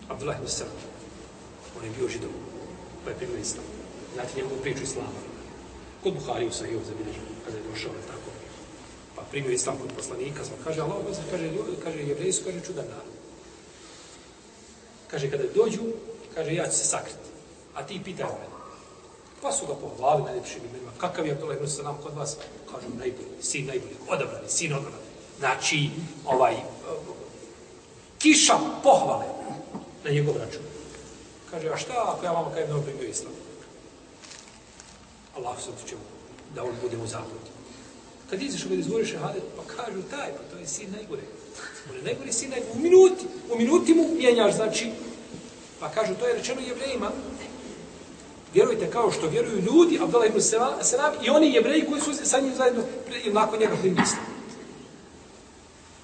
[0.10, 0.68] Abdullah ibn Sa'd.
[1.80, 2.30] On je bio židov,
[3.04, 3.66] pa je primio islam.
[4.14, 5.10] Znate njegovu priču islama.
[6.04, 8.30] Kod Buhari u Sahiju zabilježio, kada je došao tako.
[9.16, 10.98] Pa primio islam kod poslanika, smo kaže, Allah,
[11.32, 13.14] kaže, ljudi, kaže, jevreji su, kaže, čudan narod.
[15.08, 15.82] Kaže, kada dođu,
[16.36, 17.30] kaže, ja ću se sakriti.
[17.74, 18.53] A ti pitaj mene.
[19.44, 20.92] Pa su ga pohvalili najljepšim imenima.
[20.98, 22.38] Kakav je Abdullah ibn Salam kod vas?
[22.72, 25.04] Kažu, najbolji, sin najbolji, odabrani, sin odabrani.
[25.40, 25.90] Znači,
[26.26, 26.56] ovaj,
[28.20, 29.26] kiša pohvale
[30.04, 30.62] na njegov račun.
[31.52, 33.34] Kaže, a šta ako ja vama kajem da on primio islam?
[35.36, 35.96] Allah se otiče
[36.56, 37.52] da on bude u zabludi.
[38.30, 41.22] Kad iziš kada izgovoriš šehadet, pa kažu taj, pa to je sin najgore.
[41.90, 42.72] On je najgore sin najgore.
[42.74, 44.92] U minuti, u minuti mu mijenjaš, znači,
[45.80, 47.12] pa kažu, to je rečeno jevrejima,
[48.54, 52.56] vjerujte kao što vjeruju ljudi, Abdullah ibn Selam, i oni jevreji koji su sa njim
[52.56, 52.84] zajedno
[53.26, 54.06] i nakon njega primili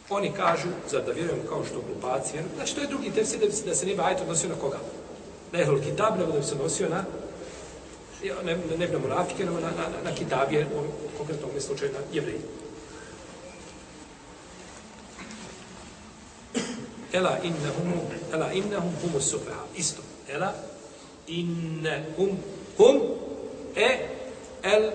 [0.09, 3.51] Oni kažu, za da vjerujem kao što glupaci vjeruju, znači to je drugi tefsir da,
[3.51, 4.79] se, da se ne bi ajto odnosio na koga?
[5.51, 7.03] Na Ehlul Kitab, nego da bi se odnosio na
[8.23, 11.99] ne, ne, ne na Murafike, nego na, na, na, na Kitabije, u konkretnom slučaju na
[12.13, 12.39] jevreji.
[17.13, 17.93] Ela innahum,
[18.33, 19.63] ela innahum humus sufaha.
[19.75, 20.01] Isto.
[20.27, 20.53] Ela
[21.28, 22.36] innahum
[22.78, 23.00] hum
[23.76, 23.98] e
[24.62, 24.90] el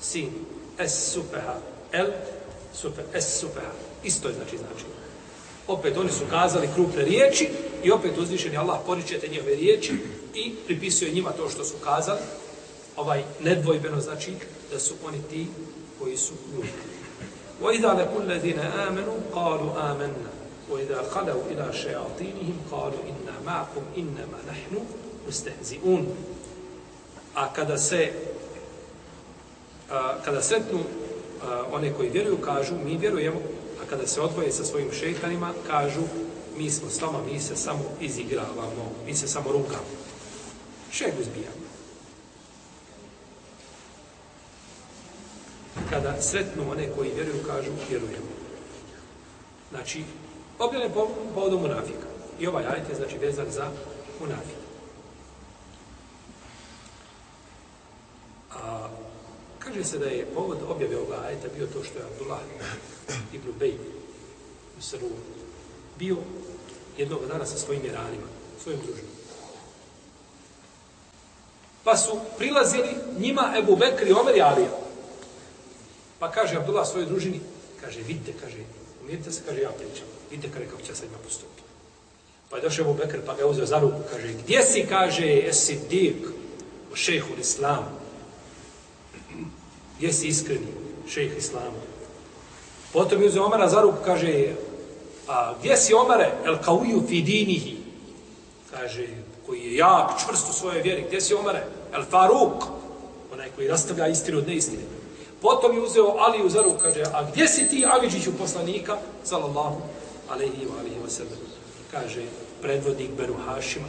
[0.00, 0.30] sin.
[0.78, 1.58] Es sufaha.
[1.92, 2.12] El
[2.74, 3.08] sufaha.
[3.14, 3.72] Es sufaha.
[4.04, 4.84] Isto je znači znači.
[5.66, 7.48] Opet oni su kazali krupne riječi
[7.84, 9.92] i opet uzvišeni Allah poričete njihove riječi
[10.34, 12.20] i pripisuje njima to što su kazali.
[12.96, 14.32] Ovaj nedvojbeno znači
[14.72, 15.46] da su oni ti
[15.98, 16.68] koji su ljudi.
[17.62, 20.30] وَإِذَا لَكُلَّ الَّذِينَ آمَنُوا قَالُوا آمَنَّا
[20.70, 24.74] وَإِذَا خَلَوْا إِلَى شَيَاطِينِهِمْ قَالُوا إِنَّا مَعَكُمْ إِنَّمَا نَحْنُ
[25.29, 26.05] ustehzi'un.
[27.35, 28.11] A kada se
[29.89, 33.39] a, kada sretnu a, one koji vjeruju, kažu mi vjerujemo,
[33.83, 36.01] a kada se odvoje sa svojim šeitanima, kažu
[36.57, 39.93] mi smo s vama, mi se samo izigravamo, mi se samo rukamo.
[40.91, 41.63] Šeg uzbijamo.
[45.89, 48.33] Kada sretnu one koji vjeruju, kažu vjerujemo.
[49.71, 50.03] Znači,
[50.59, 50.89] objene
[51.33, 52.07] povodom munafika.
[52.39, 53.71] I ovaj ajet je znači vezan za
[54.19, 54.62] munafika.
[59.73, 62.39] Kaže se da je povod objave ovoga ajeta bio to što je Abdullah
[63.33, 63.73] ibn Bej
[64.77, 65.09] u Saru
[65.99, 66.17] bio
[66.97, 68.27] jednog dana sa svojim jeranima,
[68.63, 69.11] svojim družinom.
[71.83, 74.69] Pa su prilazili njima Ebu Bekri i Omer i Alija.
[76.19, 77.39] Pa kaže Abdullah svojoj družini,
[77.81, 78.57] kaže, vidite, kaže,
[79.03, 80.07] umirite se, kaže, ja pričam.
[80.31, 81.61] Vidite kada kako će sad ima postupiti.
[82.49, 85.47] Pa je došao Ebu Bekr, pa ga je uzeo za ruku, kaže, gdje si, kaže,
[85.47, 86.27] esi dik
[86.91, 88.02] u šehu islamu?
[90.03, 90.67] Jesi iskreni
[91.07, 91.79] šejh islama?
[92.93, 94.55] Potom je uzeo Omara za ruku, kaže,
[95.27, 96.31] a gdje si Omare?
[96.45, 97.77] El kauju fi dinihi.
[98.71, 99.07] Kaže,
[99.45, 101.05] koji je jak, čvrst u svojoj vjeri.
[101.07, 101.63] Gdje si Omare?
[101.93, 102.63] El Faruk.
[103.33, 104.83] Onaj koji rastavlja istinu od neistine.
[105.41, 108.97] Potom je uzeo Aliju za ruku, kaže, a gdje si ti Aliđiću poslanika?
[109.23, 109.81] Salallahu
[110.29, 111.39] alaihi wa alaihi wa sallam.
[111.91, 112.23] Kaže,
[112.61, 113.87] predvodnik Beru Hašima.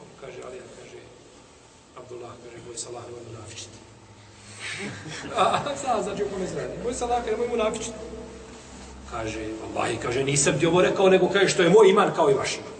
[0.00, 1.00] On kaže, Alija, kaže,
[1.96, 3.83] Abdullah, kaže, boj salah, nemoj munafičiti
[5.36, 6.72] a, zna, znači, o kome se radi.
[6.84, 7.96] Moj salah, nemoj munafičiti.
[9.10, 12.34] Kaže, Allah, kaže, nisam ti ovo rekao, nego kaže, što je moj iman kao i
[12.34, 12.72] vaš iman.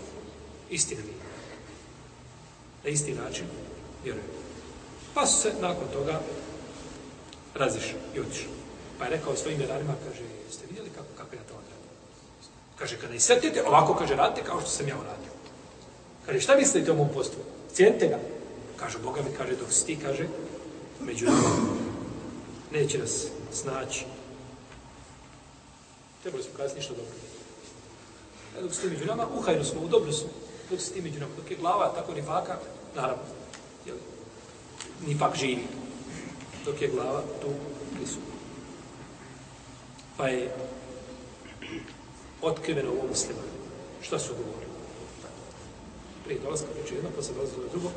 [0.71, 1.15] Istina mi.
[2.85, 3.47] Na isti način,
[4.05, 4.27] vjerujem.
[5.15, 6.21] Pa su se nakon toga
[7.55, 8.53] razišao i otišao.
[8.99, 11.91] Pa je rekao svojim jedanima, kaže, jeste vidjeli kako, kako ja to odradim?
[12.79, 15.33] Kaže, kada isetite, ovako kaže, radite kao što sam ja uradio.
[16.27, 17.51] Kaže, šta mislite o mom postupku?
[17.73, 18.19] Cijenite ga.
[18.77, 20.27] Kaže, Boga mi kaže, dok si ti, kaže,
[21.01, 21.84] među nama,
[22.75, 24.05] neće nas snaći.
[26.23, 27.15] Trebali smo kazati ništa dobro.
[28.59, 30.29] E, dok ste među nama, uhajno smo, u dobru smo.
[30.71, 32.59] Dok ste među nama, dok je glava, tako ni faka,
[32.95, 33.23] naravno,
[33.87, 33.97] jel,
[35.07, 35.67] ni fak živi.
[36.65, 37.49] Dok je glava, tu
[37.97, 38.35] prisutna.
[40.17, 40.55] Pa je
[42.43, 43.41] otkriveno ovo muslima.
[44.03, 44.75] Šta su govorili?
[46.25, 47.91] Prije dolazka priče jedno, pa posle dolazka drugo.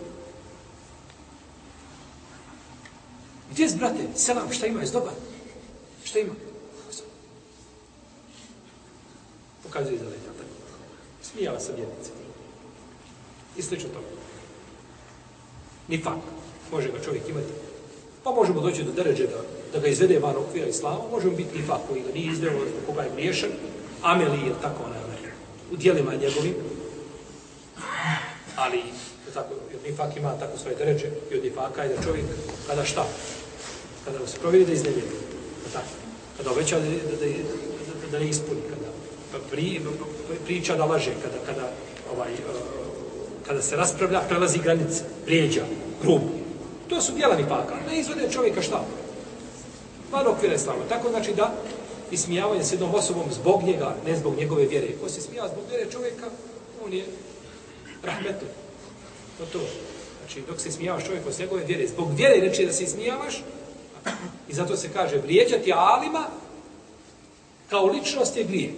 [3.58, 5.14] Gdje je, brate, selam, šta ima, je dobar?
[6.04, 6.34] Šta ima?
[9.64, 10.32] pokazuje iza leđa.
[10.38, 10.50] Tako.
[11.22, 12.12] Smijala se vjernice.
[13.58, 14.06] I slično tome.
[15.88, 16.18] Nifak.
[16.72, 17.54] Može ga čovjek imati.
[18.24, 19.42] Pa možemo doći do deređe da,
[19.74, 21.00] da ga izvede van okvira islama.
[21.12, 23.50] Možemo biti nifak koji ga nije izveo, koga je griješan.
[24.02, 25.32] Ameli je tako onaj, onaj,
[25.72, 26.56] u dijelima njegovim.
[28.56, 28.84] Ali,
[29.34, 32.26] tako, jer nifak ima tako svoje deređe i od nifaka je da čovjek,
[32.68, 33.06] kada šta?
[34.08, 35.08] Kada se provjeri da iznevjeri.
[35.74, 35.86] Tako.
[36.38, 37.26] Kada obeća da, da, da,
[38.02, 38.62] da, da ne ispuni.
[38.70, 38.88] Kada
[39.52, 39.82] pri,
[40.46, 41.12] priča da laže.
[41.24, 41.72] Kada, kada,
[42.16, 42.38] ovaj, eh,
[43.48, 45.04] kada se raspravlja, prelazi granice.
[45.26, 45.66] Prijeđa.
[46.02, 46.22] grub.
[46.90, 47.76] To su dijela nipaka.
[47.90, 48.86] Ne izvode čovjeka šta?
[50.12, 50.80] Van okvira islama.
[50.90, 51.54] Tako znači da
[52.12, 54.88] ismijavanje s jednom osobom zbog njega, ne zbog njegove vjere.
[55.02, 56.26] Ko se smija zbog vjere čovjeka,
[56.86, 57.06] on je
[58.04, 58.46] rahmetu.
[59.38, 59.60] To to.
[60.20, 63.44] Znači, dok se smijavaš čovjeku s njegove vjere, zbog vjere reči da se smijavaš,
[64.50, 66.28] i zato se kaže, vrijeđati alima
[67.70, 68.74] kao ličnost je grije.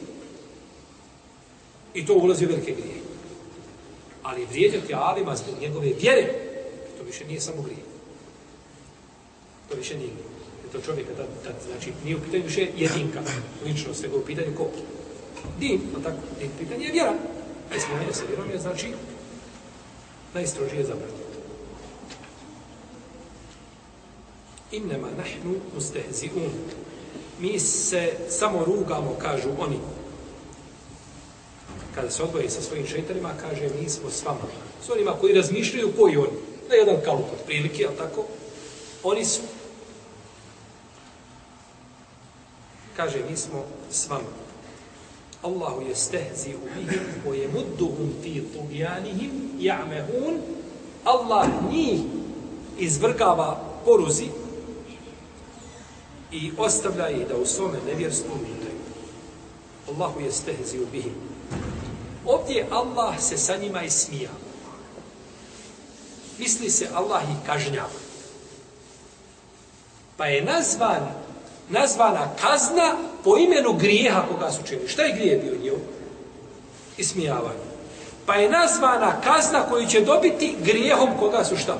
[1.93, 3.01] I to ulazi u velike grije.
[4.23, 6.33] Ali vrijeđati alima zbog njegove vjere,
[6.97, 7.83] to više nije samo grije.
[9.69, 10.29] To više nije grije.
[10.71, 13.21] To čovjeka, tad, tad, znači, nije u pitanju više jedinka,
[13.65, 14.69] ličnost, nego u pitanju ko?
[15.59, 17.13] Din, no tako, din pitanje je vjera.
[17.71, 18.87] A ispunjenje sa vjerom je, znači,
[20.33, 21.28] najstrožije zabranjeno.
[24.71, 26.49] Innema nahnu mustehzi'un.
[27.39, 29.79] Mi se samo rugamo, kažu oni.
[31.95, 34.47] Kada se odvoje sa svojim šeitanima, kaže, mi smo s vama.
[34.85, 36.37] S onima koji razmišljaju koji oni.
[36.69, 38.25] Na jedan kalup od prilike, ali tako?
[39.03, 39.41] Oni su.
[42.95, 44.29] Kaže, mi smo s vama.
[45.41, 50.37] Allahu je stehzi u bihim, o je mudduhum fi tugijanihim, ja'mehun.
[51.03, 51.99] Allah njih
[52.79, 54.27] izvrgava poruzi
[56.31, 58.79] i ostavlja ih da u svome nevjerstvu mitaju.
[59.89, 61.15] Allahu je stehzi u bihim.
[62.25, 64.29] Ovdje Allah se sa njima ismija.
[66.37, 67.89] Misli se Allah i kažnjava.
[70.17, 71.11] Pa je nazvan,
[71.69, 74.87] nazvana kazna po imenu grijeha koga su činili.
[74.87, 75.77] Šta je grije bio njio?
[76.97, 77.69] Ismijavanje.
[78.25, 81.77] Pa je nazvana kazna koju će dobiti grijehom koga su šta?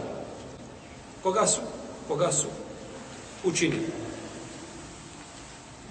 [1.24, 1.62] Koga su?
[2.08, 2.48] Koga su
[3.44, 4.09] učinili.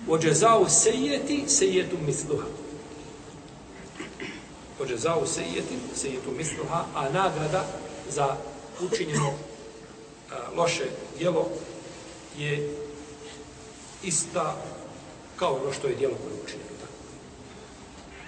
[0.09, 2.47] Ođezao sejeti, sejetu misluha.
[4.81, 7.64] Ođezao sejeti, sejetu misluha, a nagrada
[8.11, 8.37] za
[8.81, 9.33] učinjeno
[10.31, 10.85] a, loše
[11.18, 11.49] djelo
[12.38, 12.75] je
[14.03, 14.57] ista
[15.37, 16.68] kao ono što je djelo koje je učinjeno.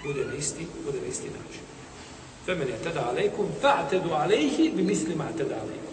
[0.03, 1.61] Bude na isti, bude na isti način.
[2.45, 5.91] Femen je tada alejkum, fa'tedu alejhi bi mislima tada alejkum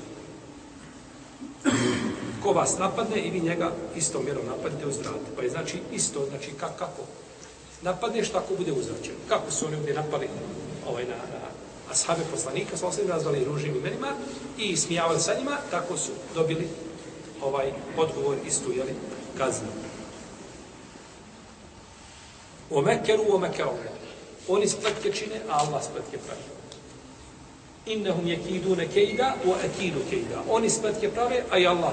[2.42, 5.30] ko vas napadne i vi njega istom mjerom napadite uzvratite.
[5.36, 7.02] Pa je znači isto, znači kak, kako
[7.82, 9.14] napadneš, tako bude uzvraćen.
[9.28, 10.28] Kako su oni ovdje napali
[10.88, 11.48] ovaj, na, na
[11.90, 14.08] ashabe poslanika, sa se nazvali ružnim imenima
[14.58, 16.68] i smijavali sa njima, tako su dobili
[17.42, 18.94] ovaj odgovor istu, jeli,
[19.38, 19.68] kaznu.
[22.70, 23.70] O mekeru, o mekeru.
[24.48, 26.42] Oni spletke čine, a Allah spletke pravi.
[27.86, 30.42] Innehum je kidu kejda, o ekidu kejda.
[30.48, 31.92] Oni spletke prave, a i Allah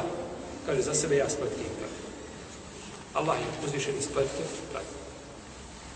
[0.65, 1.93] kaže za sebe ja spletke pravi.
[3.13, 4.86] Allah je uzvišeni spletke pravi.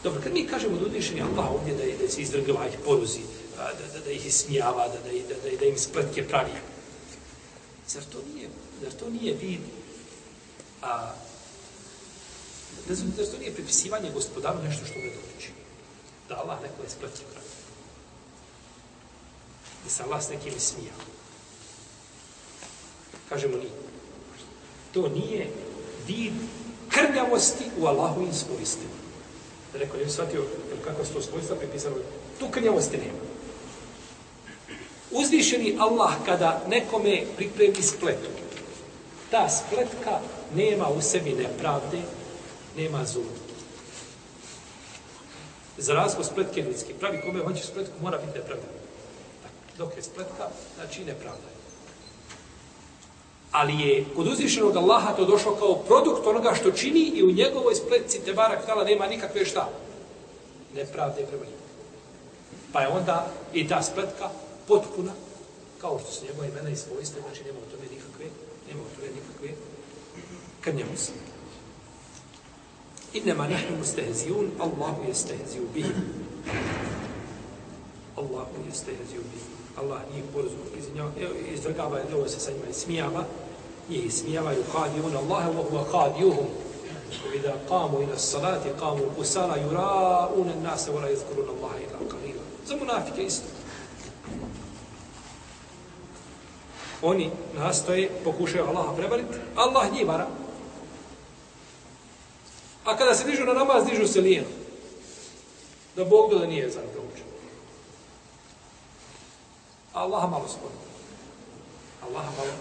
[0.03, 3.19] Dobro, kad mi kažemo da uzvišeni Allah ovdje da, da se izdrgava ih poruzi,
[3.55, 5.11] da, da, da ih ismijava, da, da,
[5.43, 6.51] da, da, im spletke pravi,
[7.87, 8.49] zar to nije,
[8.81, 9.59] zar to nije vid,
[10.81, 11.13] a,
[12.87, 15.49] da, zar to nije pripisivanje gospodaru nešto što ne doći?
[16.29, 17.47] Da Allah neko je spletke pravi.
[19.83, 21.03] Da se Allah s nekim ismijava.
[23.29, 23.88] Kažemo nije.
[24.93, 25.47] To nije
[26.07, 26.33] vid
[26.89, 28.99] krnjavosti u Allahovim svojstvima.
[29.73, 30.45] Da neko nije shvatio
[30.83, 31.95] kako su to svojstva pripisano.
[32.39, 33.19] Tu krnjavosti nema.
[35.11, 38.29] Uzvišeni Allah kada nekome pripremi spletu,
[39.31, 40.19] ta spletka
[40.55, 42.01] nema u sebi nepravde,
[42.77, 43.33] nema zulu.
[45.77, 48.67] Za razgo spletke ljudske, pravi kome hoće spletku, mora biti nepravda.
[49.77, 51.58] Dok je spletka, znači nepravda je
[53.51, 57.75] ali je kod uzvišenog Allaha to došlo kao produkt onoga što čini i u njegovoj
[57.75, 59.69] spletci te Kutala nema nikakve šta
[60.75, 61.57] nepravde prema njima.
[62.73, 64.29] Pa je onda i ta spletka
[64.67, 65.11] potpuna
[65.81, 68.25] kao što su njegove imena i svojstva, znači nema u tome nikakve,
[68.67, 69.49] nema u tome nikakve
[70.61, 71.13] krnjavosti.
[73.13, 75.85] Innema nahnu mustehzijun, Allahu je stehziju bih.
[78.15, 79.58] Allahu je stehziju bih.
[79.77, 83.23] Allah njih porezno izvinjava, evo, izvrgava i dovo se sa njima i smijava,
[83.89, 86.47] i smijava ju kad je on Allah, evo, uva kad juhum,
[87.23, 92.41] kovida kamu ina salati, kamu usala, jura, une wala vola izgurun Allah, ila kalila.
[92.67, 93.45] Za munafike isto.
[97.01, 100.27] Oni nastoje, pokušaju Allaha prevariti, Allah njih vara.
[102.85, 104.47] A kada se dižu na namaz, dižu se lijeno.
[105.95, 106.98] Da Bog do da nije zaradio
[109.99, 110.03] to.
[110.03, 110.85] Allaha malo spominje.
[112.01, 112.53] Allaha malo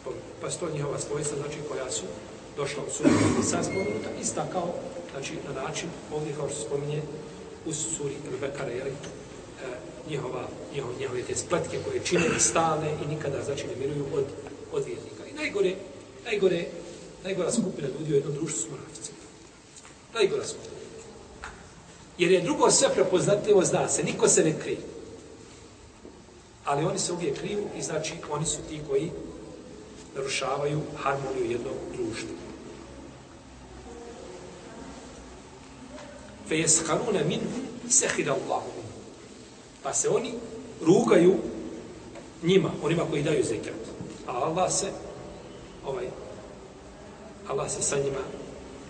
[0.00, 0.22] spominje.
[0.40, 2.04] Pa sto njihova svojstva, znači koja su
[2.56, 3.10] došla u suri
[3.50, 4.74] sa spomenuta, ista kao,
[5.12, 7.02] znači na način, ovdje kao što spominje
[7.66, 8.92] u suri Rebekara, jel, e,
[10.10, 14.24] njihova, njihova, njihove te spletke koje čine i stane i nikada, znači, ne miruju od,
[14.72, 15.26] od vjernika.
[15.30, 15.74] I najgore,
[16.24, 16.66] najgore,
[17.24, 19.12] najgora skupina ljudi u jednom društvu su monafici.
[20.14, 20.72] Najgora skupina.
[22.18, 24.91] Jer je drugo sve prepoznatljivo, zna se, niko se ne krije.
[26.64, 29.10] Ali oni se uvijek kriju i znači oni su ti koji
[30.16, 32.34] narušavaju harmoniju jednog društva.
[36.48, 37.40] Fe jesharuna min
[37.88, 38.70] sehida Allahu.
[39.82, 40.34] Pa se oni
[40.80, 41.34] rugaju
[42.42, 43.74] njima, onima koji daju zekat.
[44.26, 44.86] A Allah se,
[45.86, 46.06] ovaj,
[47.48, 48.22] Allah se sa njima,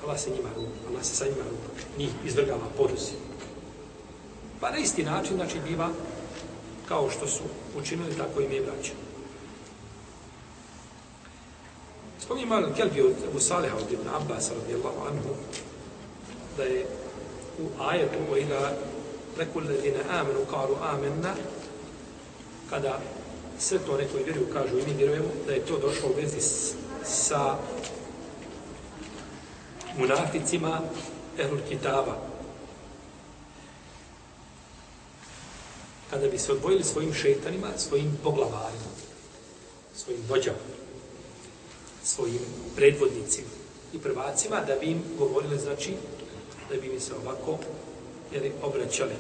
[0.04, 3.12] Allah se njima ruga, Allah se sa njima ruga, njih izvrgava poruzi.
[4.60, 5.88] Pa na isti način, znači, biva
[6.88, 7.42] kao što su
[7.78, 8.98] učinili, tako i mi vraćaju.
[12.20, 15.34] Spominje malo Kelbi od Abu Saliha od Ibn Abbas radijallahu anhu
[16.56, 16.86] da je
[17.58, 18.72] u ajetu o ila
[19.38, 21.34] rekul ladine amenu karu amenna
[22.70, 23.00] kada
[23.58, 26.40] sve to neko i vjeruju kažu i mi vjerujemo da je to došlo u vezi
[27.04, 27.56] sa
[29.98, 30.80] munaficima
[31.38, 32.31] Ehlul Kitaba
[36.12, 38.90] kada bi se odvojili svojim šeitanima, svojim poglavarima,
[39.96, 40.82] svojim vođama
[42.04, 42.40] svojim
[42.76, 43.48] predvodnicima
[43.92, 45.94] i prvacima da bi im govorili, znači,
[46.70, 47.58] da bi mi se ovako
[48.32, 49.14] jeli, obraćali.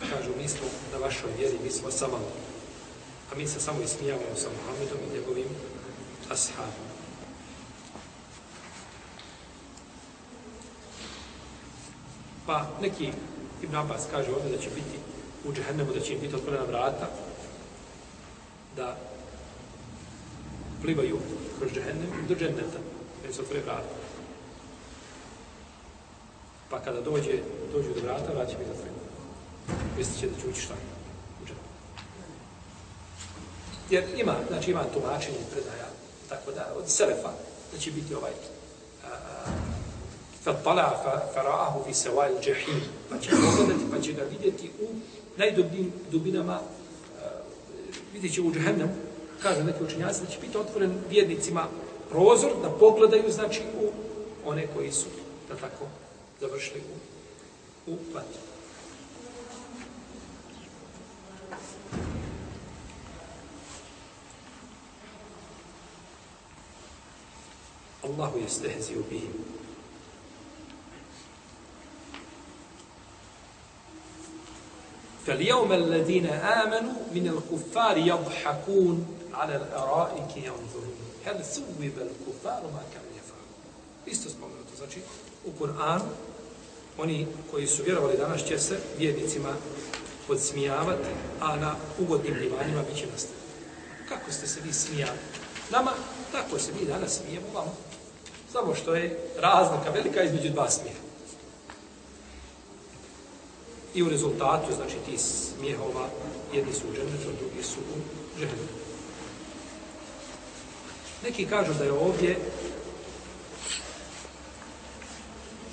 [0.00, 2.34] Kažu, mi smo na vašoj vjeri, mi smo sa vama.
[3.32, 5.48] A mi se samo ismijavamo sa Muhammedom i njegovim
[6.30, 6.94] ashabima.
[12.46, 13.12] Pa neki
[13.64, 14.96] Ibn Abbas kaže ovdje da će biti
[15.44, 17.08] u džehennemu, da će im biti otvorena vrata,
[18.76, 18.96] da
[20.82, 21.18] plivaju
[21.58, 22.78] kroz džehennem do dženneta,
[23.22, 23.94] jer se otvore vrata.
[26.70, 27.38] Pa kada dođe,
[27.72, 28.98] dođu do vrata, vrat će biti otvoreno.
[29.96, 30.74] Mislit će da će ući šta?
[31.42, 31.70] U džehennem.
[33.90, 35.88] Jer ima, znači ima tumačenje predaja,
[36.28, 37.32] tako da, od Selefa,
[37.72, 38.32] da će biti ovaj
[40.45, 40.89] فَطَلَعَ
[41.35, 44.87] فَرَاهُ فِي سَوَاءِ الْجَحِيمِ Pa će pogledati, pa će ga vidjeti u
[45.37, 47.21] najdubnim dubinama, uh,
[48.13, 48.93] vidjet će u džehennemu,
[49.43, 51.67] kaže neki učenjaci, da će biti otvoren vjednicima
[52.09, 53.89] prozor da pogledaju, znači, u
[54.49, 55.05] one koji su,
[55.49, 55.85] da tako,
[56.39, 56.81] završili
[57.87, 58.41] u, u vatru.
[68.03, 69.52] Allahu je stehzio bihim.
[75.25, 83.49] فاليوم الذين آمنوا من الكفار يضحكون على الارائك ينظرون هل ثوب الكفار ما كانوا يفعلون
[84.07, 84.99] isto spomenuto znači
[85.45, 86.09] u Kur'anu
[86.97, 89.49] oni koji su vjerovali danas će se vjernicima
[90.27, 91.09] podsmijavati
[91.39, 93.45] a na ugodnim divanjima bit će nastaviti
[94.09, 95.19] kako ste se vi smijali
[95.71, 95.91] nama
[96.31, 97.67] tako se mi danas smijemo vam
[98.51, 100.93] samo što je razlika velika između dva smija
[103.94, 106.08] i u rezultatu znači ti smijehova
[106.52, 107.98] jedni su u džennetu, drugi su u
[108.38, 108.74] džennetu
[111.22, 112.38] Neki kažu da je ovdje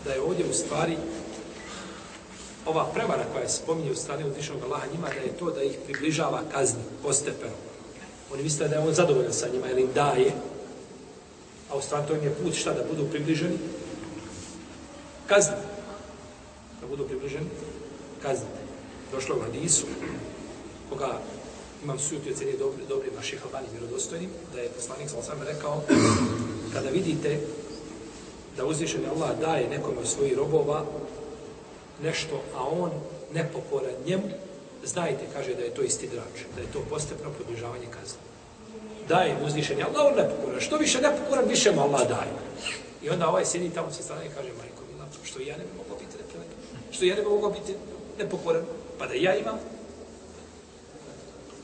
[0.05, 0.97] da je ovdje u stvari
[2.65, 5.78] ova prevara koja se spominje u strane uzvišenog Allaha njima, da je to da ih
[5.86, 7.53] približava kazni postepeno.
[8.34, 10.32] Oni misle da je on zadovoljan sa njima jer im daje,
[11.69, 13.57] a u stvari to im je put šta da budu približeni?
[15.28, 15.55] Kazni.
[16.82, 17.47] Da budu približeni?
[18.22, 18.61] Kazniti.
[19.11, 19.86] Došlo u hadisu,
[20.89, 21.19] koga
[21.84, 25.82] imam sujuti ocenije dobri, dobri vaših albani vjerodostojnim, da je poslanik sa osam rekao,
[26.74, 27.39] kada vidite
[28.57, 30.86] da uzvišeni Allah daje nekome od svojih robova
[32.03, 32.91] nešto, a on
[33.34, 34.30] nepokoran njemu,
[34.84, 38.19] znajte, kaže da je to isti drač, da je to postepno produžavanje kazne.
[39.07, 40.61] Daje mu uzvišeni Allah, on nepokoran.
[40.61, 42.34] Što više nepokoran, više mu Allah daje.
[43.03, 45.69] I onda ovaj sjedi tamo sa strane i kaže, majko, mila, što ja ne bi
[45.78, 46.51] mogao biti repelent?
[46.91, 47.74] Što ja ne bi mogao biti
[48.20, 48.64] nepokoran?
[48.99, 49.59] Pa da ja imam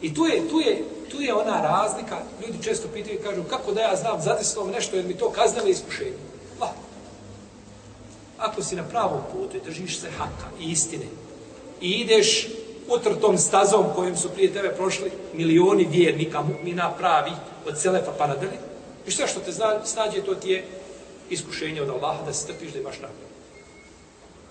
[0.01, 3.71] I tu je, tu je tu je ona razlika, ljudi često pitaju i kažu, kako
[3.71, 6.17] da ja znam zadesno nešto, jer mi to kaznalo iskušenje.
[6.59, 6.79] Lako.
[8.37, 11.05] Ako si na pravom putu i držiš se haka i istine
[11.81, 12.47] i ideš
[12.87, 17.31] utrtom stazom kojim su prije tebe prošli milioni vjernika, mu'mina pravi,
[17.67, 18.59] od Selefa pa nadalje,
[19.07, 20.65] i sve što te zna, snađe, to ti je
[21.29, 23.27] iskušenje od Allaha da se strpiš da imaš nagradu.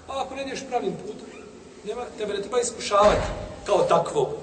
[0.07, 1.36] A pa ako ne ideš pravim putom,
[1.87, 3.26] nema, tebe ne treba iskušavati
[3.66, 4.37] kao takvo.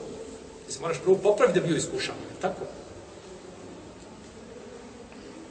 [0.68, 2.16] Ti se moraš prvo popraviti da bio iskušan.
[2.41, 2.62] Tako.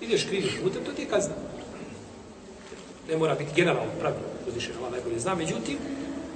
[0.01, 1.34] Ideš krivim putem, to ti je kazna.
[3.09, 5.34] Ne mora biti generalno pravilo, uzvišen Allah najbolje zna.
[5.34, 5.78] Međutim,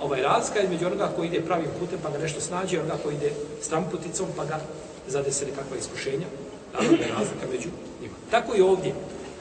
[0.00, 3.32] ovaj razlika između onoga koji ide pravim putem pa ga nešto snađe, onoga koji ide
[3.62, 4.60] stramputicom pa ga
[5.08, 6.26] zadese nekakva iskušenja.
[6.72, 7.68] Naravno je razlika među
[8.02, 8.14] njima.
[8.30, 8.94] Tako i ovdje.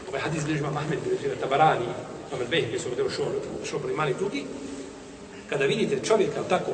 [0.10, 1.86] Ovaj hadis bližima Mahmed, bližima Tabarani,
[2.32, 3.10] Mahmed Beh, gdje su rodili
[3.66, 4.46] šobali mali drugi,
[5.49, 6.71] kada vidite čovjeka tako,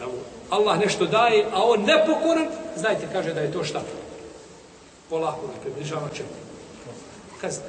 [0.00, 0.12] da mu
[0.50, 2.46] Allah nešto daje, a on nepokoran,
[2.76, 3.82] znajte, kaže da je to šta?
[5.10, 6.28] Polako ga približava čemu?
[7.40, 7.64] Kazni.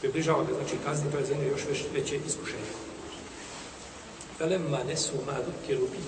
[0.00, 2.88] Približava ga, znači kazni, to je za još već, veće iskušenje.
[4.38, 6.04] فلما نسوا ما ذكروا به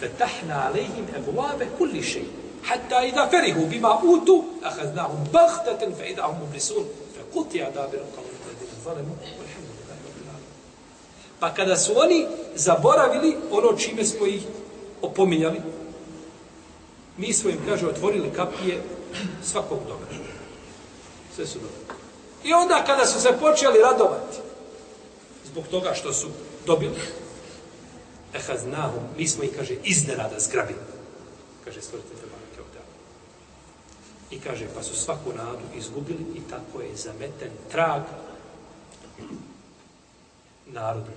[0.00, 2.28] فتحنا عليهم أبواب كل شيء
[2.62, 9.16] حتى إذا فرحوا بما أوتوا أخذناهم بغتة فإذا هم مبلسون فقطع دابر القوم الذين ظلموا
[11.43, 14.41] Pa kada su oni zaboravili ono čime smo ih
[15.01, 15.61] opominjali,
[17.17, 18.81] mi smo im, kaže, otvorili kapije
[19.51, 20.07] svakog dobra.
[21.35, 21.95] Sve su dobro.
[22.43, 24.37] I onda kada su se počeli radovati,
[25.45, 26.27] zbog toga što su
[26.65, 26.99] dobili,
[28.33, 30.79] ehaznahum, mi smo ih, kaže, iznenada zgrabili.
[31.65, 32.81] Kaže, stvorite te banke ovdje.
[34.31, 38.01] I kaže, pa su svaku nadu izgubili i tako je zameten trag
[40.65, 41.11] narodu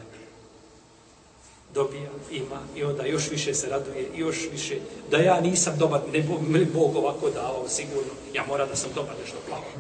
[1.77, 4.77] dobija, ima i onda još više se raduje i još više
[5.11, 6.41] da ja nisam dobar, ne Bog,
[6.75, 9.71] Bog ovako davao sigurno, ja mora da sam dobar nešto plavo.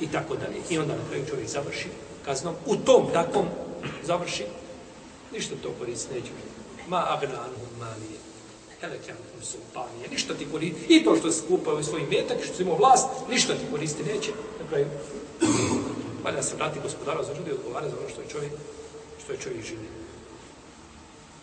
[0.00, 0.58] I tako dalje.
[0.70, 1.88] I onda na kraju čovjek završi
[2.24, 2.54] kaznom.
[2.66, 3.46] U tom takvom
[4.04, 4.44] završi,
[5.32, 6.50] ništa to koristi neće biti
[6.88, 8.18] ma agnanu malije.
[8.80, 10.08] Helekjankum sultanije.
[10.10, 10.94] Ništa ti koristi.
[10.94, 14.30] I to što se skupao u metak, što si imao vlast, ništa ti koristi neće.
[14.60, 14.86] Na kraju,
[16.24, 18.52] valja se vrati gospodara za ljudi odgovara za ono što je čovjek,
[19.22, 19.99] što je čovjek živio.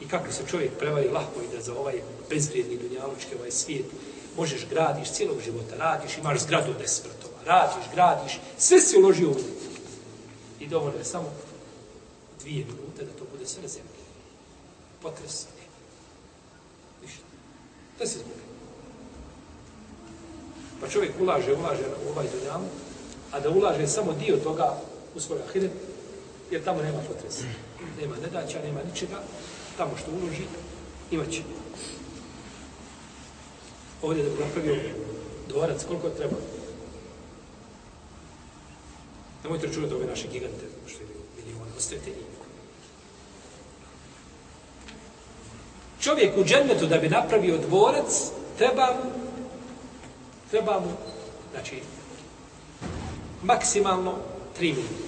[0.02, 3.86] I kako se čovjek prevari lahko i da za ovaj bezvrijedni dunjalučki ovaj svijet
[4.38, 9.36] možeš gradiš cijelog života, radiš, imaš zgradu od desetvrtova, radiš, gradiš, sve si uložio u
[10.60, 11.34] I dovoljno je samo
[12.41, 13.98] dvije minute da to bude sve na zemlji
[15.02, 15.45] potres.
[17.02, 17.24] Ništa.
[18.00, 18.38] Da se zbog.
[20.82, 22.66] Pa čovjek ulaže, ulaže u ovaj dunjalu,
[23.32, 24.78] a da ulaže samo dio toga
[25.16, 25.72] u svoj ahiret,
[26.52, 27.43] jer tamo nema potresa.
[28.02, 29.22] Nema nedaća, nema ničega.
[29.78, 30.43] Tamo što uloži,
[31.11, 31.41] imat će.
[34.01, 34.75] Ovdje da bi napravio
[35.49, 36.36] dvorac, koliko treba?
[39.43, 41.07] Nemojte računati ove naše gigante, što je
[41.38, 42.38] milijon, ostavite njih.
[46.07, 49.11] čovjek u džennetu da bi napravio dvorac, treba mu,
[50.51, 50.91] treba mu,
[51.51, 51.82] znači,
[53.43, 54.13] maksimalno
[54.57, 55.07] tri minuta.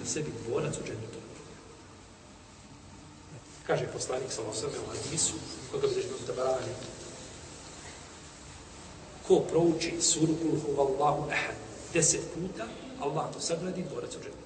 [0.00, 1.13] Da sebi dvorac u džennetu.
[3.66, 5.34] Kaže poslanik sa osame u hadisu,
[5.72, 6.74] koga bi držimo tabarani,
[9.28, 11.56] ko prouči suru kul huvallahu ehad
[11.92, 12.68] deset puta,
[13.00, 14.44] Allah to sagradi dvorac u džetu.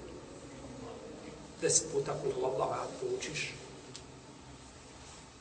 [1.60, 3.54] Deset puta kul huvallahu ehad proučiš,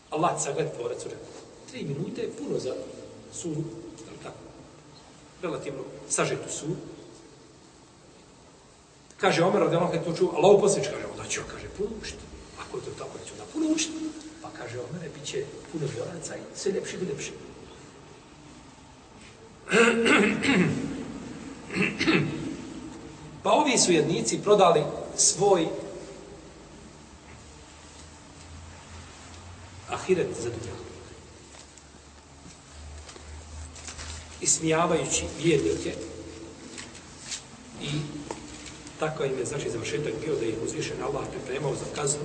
[0.09, 1.31] Allah ti sagradi tvorac u džetu.
[1.69, 2.73] Tri minute je puno za
[3.33, 3.63] suru,
[4.23, 4.41] tako,
[5.41, 6.75] relativno sažetu suru.
[9.17, 12.26] Kaže Omer, od jednog to čuo, Allah uposlič, kaže, onda ću, kaže, proučiti.
[12.67, 13.93] Ako je to tako, neću da puno učiti.
[14.41, 17.31] Pa kaže Omer, bit će puno dvoraca i sve ljepši i ljepši.
[23.43, 24.83] pa ovi su jednici prodali
[25.17, 25.67] svoj
[29.89, 30.87] ahiret za dunjavu.
[34.41, 35.93] Ismijavajući vjernike
[37.81, 37.89] i
[38.99, 42.21] tako im je, znači, završetak bio da ih uzvišen Allah pripremao za kaznu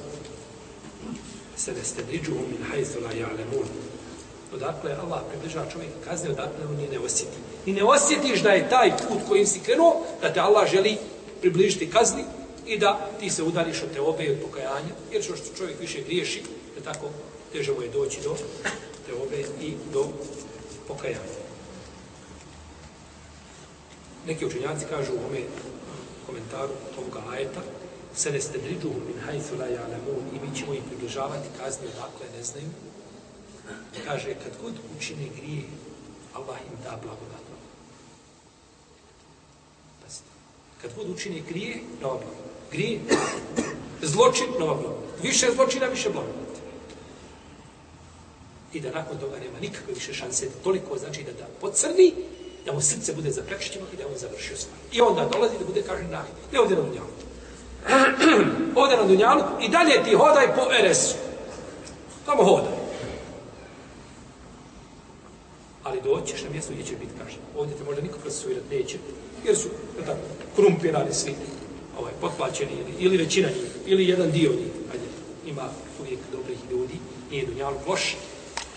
[1.65, 3.67] se ne ste driđu min hajzu la ja'lemun.
[4.55, 7.39] Odakle Allah približava čovjeka kazne, odakle on je ne osjeti.
[7.67, 10.97] I ne osjetiš da je taj put kojim si krenuo, da te Allah želi
[11.41, 12.25] približiti kazni
[12.67, 16.43] i da ti se udariš od te obe od pokajanja, jer što čovjek više griješi,
[16.75, 17.07] da tako
[17.53, 18.37] teže mu je doći do
[19.07, 20.09] te obe i do
[20.89, 21.43] pokajanja.
[24.27, 25.41] Neki učenjaci kažu u ome
[26.27, 27.61] komentaru ovoga ajeta
[28.15, 32.27] se ne ste driđuhu min hajthu la ja'lamun i mi ćemo im približavati kazni odakle
[32.37, 32.69] ne znaju.
[34.05, 35.63] Kaže, kad god učine grije,
[36.35, 37.45] Allah im da blagodat.
[40.03, 40.31] Pazite.
[40.83, 42.43] Kad god učine grije, nova blagodat.
[42.73, 43.01] Grije,
[44.03, 45.23] zločin, nova blagodat.
[45.23, 46.53] Više zločina, više blagodat.
[48.73, 52.15] I da nakon toga nema nikakve više šanse, toliko znači da da pocrni,
[52.65, 54.79] da mu srce bude zaprekšćeno i da on završio stvar.
[54.93, 56.35] I onda dolazi da bude kažen nahid.
[56.53, 57.09] Ne ovdje na dunjavu.
[58.81, 61.17] ovdje na Dunjalu i dalje ti hodaj po RS-u.
[62.27, 62.73] Tamo hodaj.
[65.85, 67.41] Ali doćeš na mjesto gdje će biti kažen.
[67.57, 68.99] Ovdje te možda niko procesuirati neće.
[69.45, 69.69] Jer su
[69.99, 70.19] je tako,
[70.57, 71.35] krumpirani svi
[71.99, 74.73] ovaj, potplaćeni ili, ili većina njih, ili jedan dio njih.
[74.93, 75.05] Ajde,
[75.47, 75.69] ima
[76.01, 76.95] uvijek dobrih ljudi,
[77.31, 78.17] nije Dunjalu loš.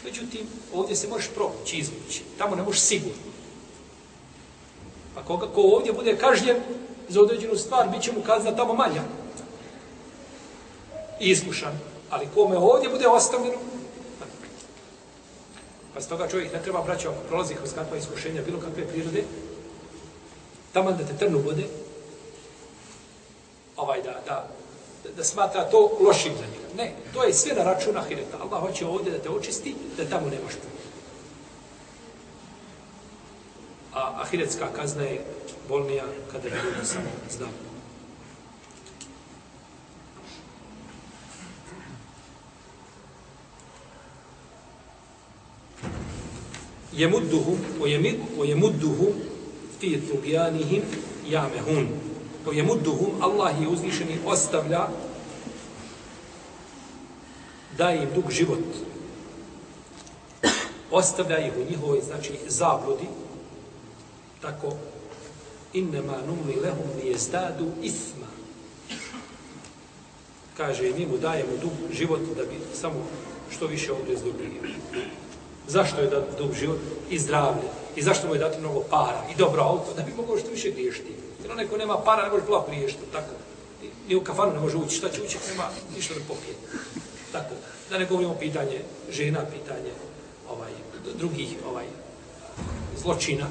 [0.05, 0.41] Međutim,
[0.73, 2.23] ovdje se možeš proći, izvući.
[2.37, 3.23] Tamo ne možeš sigurno.
[5.15, 6.57] A koga, ko ovdje bude kažnjen
[7.09, 9.01] za određenu stvar, bit će mu kazna tamo manja.
[11.19, 11.79] I iskušan.
[12.09, 13.57] Ali kome ovdje bude ostavljeno,
[15.93, 19.23] pa s toga čovjek ne treba braća ako prolazi kroz kakva iskušenja, bilo kakve prirode,
[20.73, 21.63] tamo da te trnu vode,
[23.77, 24.47] ovaj da, da,
[25.17, 26.67] da smatra to lošim za njega.
[26.77, 28.37] Ne, to je sve na račun ahireta.
[28.41, 30.74] Allah hoće ovdje da te očisti, da tamo nemaš puno.
[33.95, 35.25] A ahiretska kazna je
[35.69, 37.51] bolnija kada bi ljudi samo znali.
[46.93, 47.57] Jemudduhu,
[48.39, 49.13] o jemudduhum
[49.79, 50.83] fi tugijanihim
[51.29, 51.87] jamehun.
[52.47, 54.87] O jemudduhum, Allah je uzvišeni ostavlja
[57.77, 58.63] daje im dug život.
[60.91, 63.07] Ostavlja ih u njihovoj, znači, zabludi,
[64.45, 64.77] tako,
[65.73, 68.29] innema numli lehum li jezdadu isma.
[70.57, 73.07] Kaže, mi mu dajemo dug život da bi samo
[73.51, 74.61] što više ovdje zdobrio.
[75.67, 76.77] Zašto je da dug život?
[77.09, 77.69] I zdravlje.
[77.95, 79.23] I zašto mu je dati mnogo para?
[79.33, 81.13] I dobro auto, da bi mogao što više griješiti.
[81.41, 83.33] Jer onaj ko nema para, ne može plak griješiti, tako.
[84.07, 86.55] Ni u kafanu ne može ući, šta će ući, nema ništa da popije.
[87.31, 87.55] Tako.
[87.89, 89.91] Da ne govorimo pitanje žena, pitanje
[90.49, 90.71] ovaj
[91.17, 91.85] drugih ovaj
[92.97, 93.47] zločina.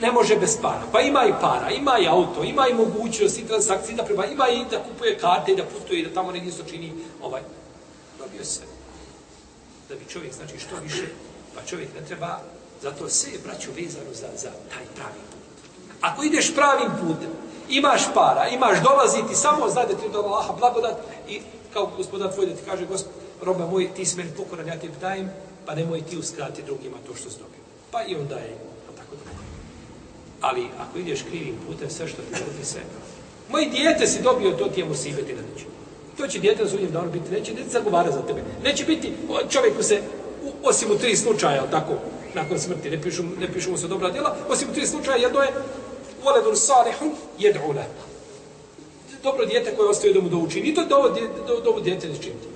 [0.00, 0.82] Ne može bez para.
[0.92, 4.48] Pa ima i para, ima i auto, ima i mogućnost i transakcije da prema, ima
[4.48, 6.92] i da kupuje karte, i da putuje, da tamo negdje se čini
[7.22, 7.42] ovaj.
[8.18, 8.60] Dobio se.
[9.88, 11.06] Da bi čovjek, znači što više,
[11.54, 12.40] pa čovjek ne treba,
[12.82, 15.40] zato se je braću vezano za, za taj pravi put.
[16.00, 17.30] Ako ideš pravim putem,
[17.68, 20.96] imaš para, imaš dolaziti, samo znaj da ti od Allaha blagodat
[21.28, 21.40] i
[21.72, 24.90] kao gospoda tvoj da ti kaže, gospod, roba moj, ti si meni pokoran, ja ti
[25.00, 25.30] dajem,
[25.66, 27.60] pa nemoj ti uskrati drugima to što si dobio.
[27.90, 28.58] Pa i onda je,
[28.96, 29.47] tako da.
[30.40, 32.78] Ali ako ideš krivim putem, sve što ti dodi se,
[33.48, 35.64] Moje dijete si dobio, to ti je musibeti na neću.
[36.16, 38.40] To će dijete na sudnjem danu biti, neće dijete zagovara za tebe.
[38.64, 39.12] Neće biti
[39.50, 40.02] čovjeku se,
[40.62, 41.92] osim u tri slučaja, tako,
[42.34, 45.40] nakon smrti, ne pišu, ne pišu mu se dobra djela, osim u tri slučaja, jedno
[45.40, 45.48] je,
[46.24, 47.84] voledun salihun jed'ule
[49.22, 50.60] dobro dijete koje ostaje da mu douči.
[50.60, 51.20] Ni to da ovo, da,
[51.62, 52.48] da ovo dijete ne činiti.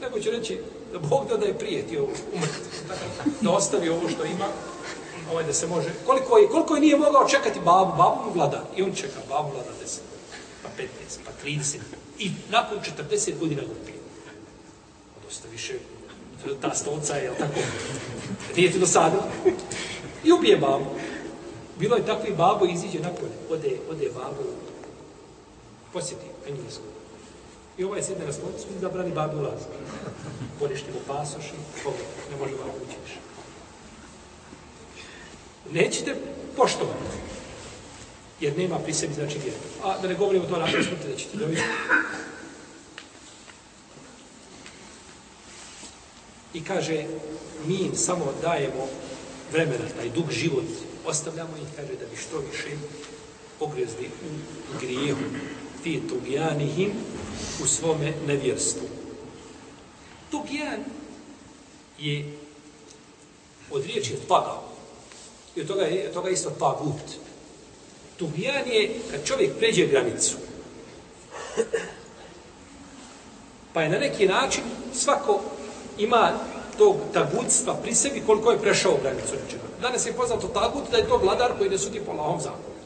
[0.00, 0.58] Nego će reći
[0.92, 2.04] da Bog da da je prijetio
[2.34, 2.68] umrti.
[3.40, 4.46] Da ostavi ovo što ima,
[5.32, 5.88] ovaj da se može.
[6.06, 8.64] Koliko je, koliko je nije mogao čekati babu, babu mu vlada.
[8.76, 9.98] I on čeka, babu vlada 10,
[10.62, 10.86] pa 15,
[11.24, 11.76] pa 30.
[12.18, 12.78] I nakon
[13.10, 13.80] 40 godina lupi.
[13.80, 13.98] upije.
[15.24, 15.74] Dosta više
[16.60, 17.60] ta stolca je, tako,
[18.56, 19.22] nije ti dosadilo.
[20.24, 20.86] I ubije babu.
[21.78, 24.42] Bilo je takvi babo iziđe napolje, ode, ode babo
[25.92, 26.82] posjeti Englesku.
[27.78, 29.60] I ovaj sjedne na stolicu i zabrani babu ulaz.
[30.58, 33.27] Poništi mu pasoš i pogled, ne može babu ući više.
[35.72, 36.14] Nećete
[36.56, 37.18] poštovati.
[38.40, 39.58] Jer nema pri sebi znači vjeru.
[39.84, 41.62] A da ne govorimo to nakon smrti da ćete dobiti.
[46.54, 47.04] I kaže,
[47.66, 48.88] mi im samo dajemo
[49.52, 50.64] vremena, taj dug život,
[51.06, 52.76] ostavljamo i kaže da bi što više
[53.58, 54.10] pogrezli
[54.74, 55.20] u grijehu
[55.82, 56.92] fi tugijanihim
[57.62, 58.88] u svome nevjerstvu.
[60.30, 60.84] Tugijan
[61.98, 62.38] je
[63.70, 64.67] od riječi tpagao.
[65.58, 67.08] I od toga je od toga isto pa tagut.
[68.16, 70.36] Tugijan je kad čovjek pređe granicu.
[73.72, 74.62] Pa je na neki način
[74.94, 75.40] svako
[75.98, 76.32] ima
[76.78, 79.62] tog tagutstva pri sebi koliko je prešao granicu nečega.
[79.82, 82.78] Danas je poznato tagut da je to vladar koji ne sudi po lahom zakonu.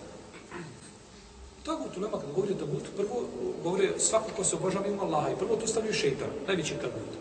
[1.64, 3.23] Tagutu ulema, kad govori o tagutu, prvo
[3.62, 7.12] govori svako ko se obožava ima Allaha i prvo tu stavljaju šeitan, najveći tagut.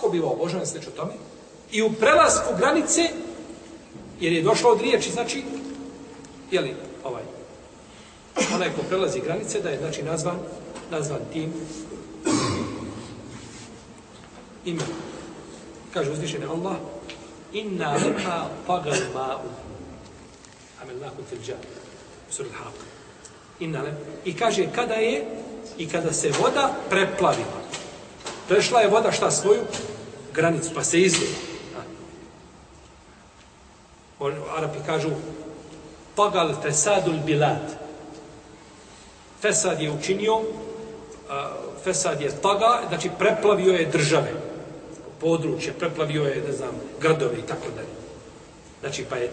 [0.00, 1.12] ko biva obožavan sveč o tome?
[1.72, 3.10] I u prelasku granice,
[4.20, 5.42] jer je došlo od riječi, znači,
[6.50, 7.22] jeli, ovaj,
[8.54, 10.38] onaj ko prelazi granice, da je, znači, nazvan,
[10.90, 11.52] nazvan tim
[14.64, 14.88] imenom.
[15.94, 16.76] Kaže uzvišeni Allah,
[17.52, 19.48] inna lema tagal ma'u.
[20.82, 21.56] Amel fil filđa.
[22.30, 22.76] Sur al-Haq.
[23.60, 23.96] Inna lema.
[24.24, 25.26] I kaže, kada je,
[25.78, 27.60] i kada se voda preplavila.
[28.48, 29.62] Prešla je voda šta svoju?
[30.34, 31.53] Granicu, pa se izlila
[34.24, 35.10] on, Arapi kažu,
[36.16, 37.84] pagal fesadul bilad.
[39.40, 40.40] Fesad je učinio,
[41.84, 44.32] Fesad je taga, znači preplavio je države,
[45.20, 46.70] područje, preplavio je, ne znam,
[47.00, 47.94] gradove i tako dalje.
[48.80, 49.30] Znači, pa je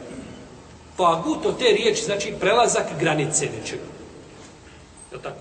[0.98, 3.84] tagut od te riječi, znači prelazak granice nečega.
[5.12, 5.40] Je tako?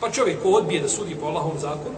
[0.00, 1.96] Pa čovjek ko odbije da sudi po Allahom zakonu,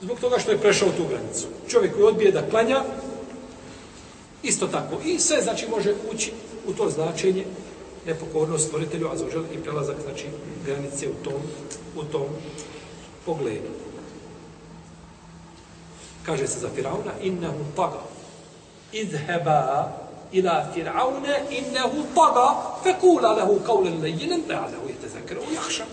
[0.00, 1.46] zbog toga što je prešao tu granicu.
[1.68, 2.82] Čovjek koji odbije da klanja,
[4.46, 4.96] isto tako.
[5.04, 6.32] I sve, znači, može ući
[6.68, 7.44] u to značenje
[8.06, 10.26] nepokornost stvoritelju, a zaožel i prelazak, znači,
[10.66, 11.40] granice u tom,
[11.96, 12.26] u tom
[13.26, 13.68] pogledu.
[16.26, 18.02] Kaže se za Firauna, innehu taga,
[18.92, 19.92] idheba
[20.32, 22.46] ila Firauna, innehu taga,
[22.82, 25.84] fekula lehu kaulen lejinen, le'alehu jete zekre u jahša.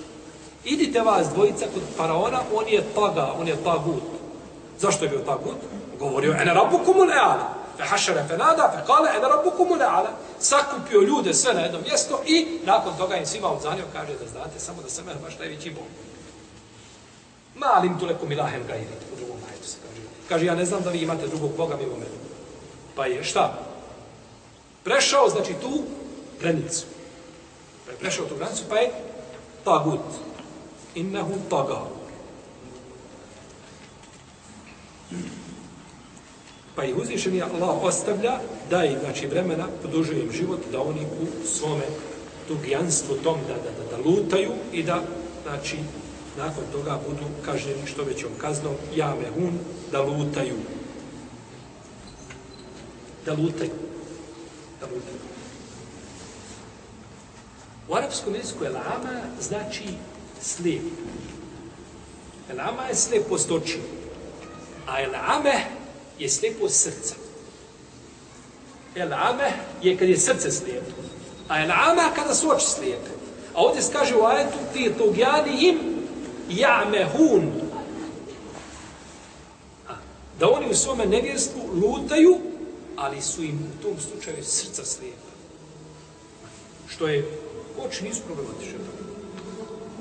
[0.65, 4.03] Idite vas dvojica kod Faraona, on je taga, on je tagut.
[4.79, 5.57] Zašto je bio tagut?
[5.99, 7.62] Govorio, ene rabukumu eala.
[7.77, 10.09] Fe hašara fe nada, fe kale, ene rabukumu le'ala.
[10.39, 14.59] Sakupio ljude sve na jedno mjesto i nakon toga im svima odzanio, kaže da znate
[14.59, 15.83] samo da sam baš najveći bog.
[17.55, 20.01] Malim tu lekom ilahem gajri, u drugom majetu se kaže.
[20.29, 22.17] Kaže, ja ne znam da vi imate drugog boga mimo mene.
[22.95, 23.59] Pa je šta?
[24.83, 25.83] Prešao, znači, tu
[26.39, 26.85] granicu.
[27.85, 28.91] Pa je prešao tu granicu, pa je
[29.63, 29.99] tagut.
[30.95, 31.79] Innehu taga.
[36.75, 41.47] Pa ih uzvišeni Allah ostavlja, da im znači vremena, podužuje im život, da oni u
[41.47, 41.85] svome
[42.47, 45.01] tugijanstvu tom da, da, da, da lutaju i da,
[45.43, 45.77] znači,
[46.37, 49.59] nakon toga budu kažnjeni što većom kaznom, jame hun,
[49.91, 50.55] da lutaju.
[53.25, 53.71] Da lutaju.
[54.79, 55.17] Da lutaju.
[57.89, 59.83] U arapskom jeziku elama znači
[60.41, 60.83] slijep.
[62.49, 63.79] Elama je slijep oči.
[64.87, 65.82] A elame
[66.19, 67.15] je slijepost srca.
[68.95, 69.51] Elame
[69.81, 70.91] je kad je srce slijepo.
[71.47, 73.09] A elama kada su oči slijepe.
[73.53, 75.79] A ovdje se kaže u ajetu ti tugjani im
[76.49, 77.49] ja'mehun.
[80.39, 82.39] Da oni u svome nevjerstvu lutaju,
[82.95, 85.33] ali su im u tom slučaju srca slijepa.
[86.87, 87.39] Što je,
[87.87, 88.79] oči nisu problematične.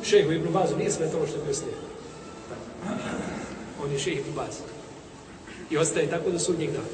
[0.05, 1.77] Šeho Ibn Bazu nije smetalo što je bio slijep.
[3.85, 4.72] On je šeho Ibn Bazu
[5.73, 6.85] i ostaje tako do sudnjeg dana.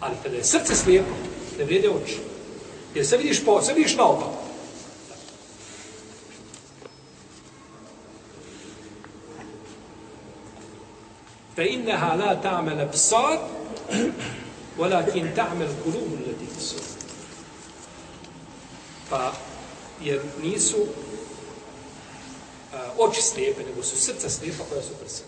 [0.00, 1.14] Ali kada je srce slijepo,
[1.58, 2.18] ne vrijede oči.
[2.94, 4.28] Jer se vidiš po, se vidiš na opak.
[11.56, 13.38] Fe inneha la ta'mel psar,
[14.78, 16.74] walakin ta'mel kulubu ljudi su.
[19.10, 19.32] Pa,
[20.02, 20.76] jer nisu
[22.74, 25.22] a, oči slijepe, nego su srca slijepa koja su prsa.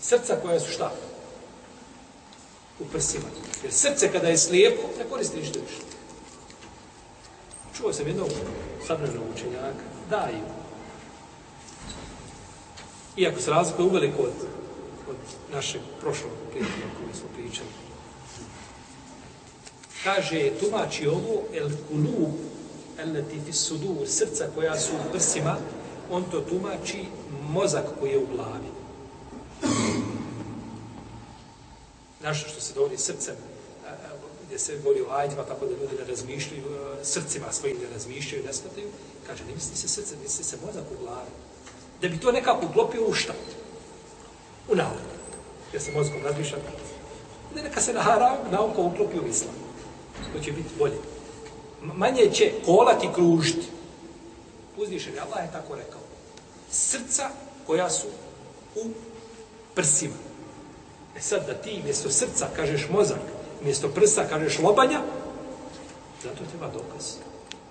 [0.00, 0.92] Srca koja su šta?
[2.80, 3.24] U prsima.
[3.62, 5.80] Jer srce kada je slijepo, ne koristi ništa više.
[7.76, 8.28] Čuo sam jednog
[8.86, 10.44] sabranog učenjaka, daju.
[13.16, 14.32] Iako se razlikuje uveliko od
[15.08, 15.16] od
[15.52, 17.68] našeg prošlog prijatelja koji smo pričali.
[20.04, 22.28] Kaže, tumači ovo, el kulu,
[22.98, 25.56] el latifi sudur, srca koja su u prsima,
[26.10, 27.04] on to tumači
[27.48, 28.73] mozak koji je u glavi.
[32.24, 33.92] Našto što se dovodi srcem, e, e,
[34.46, 38.44] gdje se govori o ajdima, tako da ljudi ne razmišljaju, e, srcima svojim ne razmišljaju,
[38.44, 38.88] ne shvataju,
[39.26, 41.30] kaže, ne misli se srce, misli se mozak u glavi.
[42.00, 43.32] Da bi to nekako uklopio u šta?
[44.68, 45.14] u nauku.
[45.72, 46.58] Jer se mozgom razmišlja.
[47.54, 49.54] Ne neka se na nauka uklopi u islam.
[50.32, 50.98] To će biti bolje.
[51.82, 53.66] Manje će kolati kružiti.
[54.76, 56.00] Uzvišen je, Allah je tako rekao.
[56.70, 57.30] Srca
[57.66, 58.06] koja su
[58.76, 58.88] u
[59.74, 60.14] prsima.
[61.16, 63.20] E sad da ti mjesto srca kažeš mozak,
[63.64, 65.00] mjesto prsa kažeš lobanja,
[66.22, 67.04] zato treba dokaz.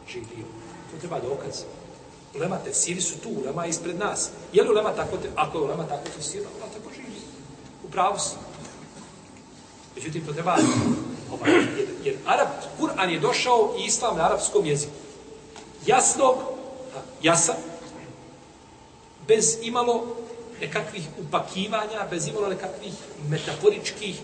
[0.08, 0.46] Živio.
[0.91, 1.64] To treba dokaz.
[2.36, 4.30] Ulema tefsiri su tu, ulema ispred nas.
[4.54, 7.22] Je li ulema tako, te, ako je ulema tako tefsira, ulema tako živi.
[7.88, 8.36] U pravu si.
[9.96, 10.58] Međutim, to treba,
[11.32, 12.48] ovaj, jer, jer Arab,
[12.80, 14.94] Kur'an je došao i islam na arapskom jeziku.
[15.86, 16.36] Jasnog,
[17.22, 17.56] jasan,
[19.28, 20.06] bez imalo
[20.64, 22.93] nekakvih upakivanja, bez imalo nekakvih
[23.30, 24.20] metaforičkih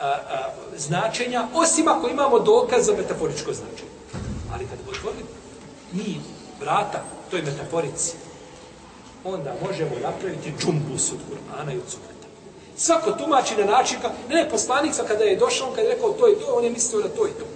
[0.00, 3.94] a, a, značenja, osim ako imamo dokaz za metaforičko značenje.
[4.52, 5.28] Ali kad otvorimo
[5.92, 6.20] mi
[6.60, 8.12] vrata toj metaforici,
[9.24, 12.28] onda možemo napraviti džumbus od Kur'ana i od Sunneta.
[12.76, 16.12] Svako tumači na način, ka, ne, ne, poslanik sa kada je došao, kada je rekao
[16.12, 17.46] to i to, on je mislio da to i to.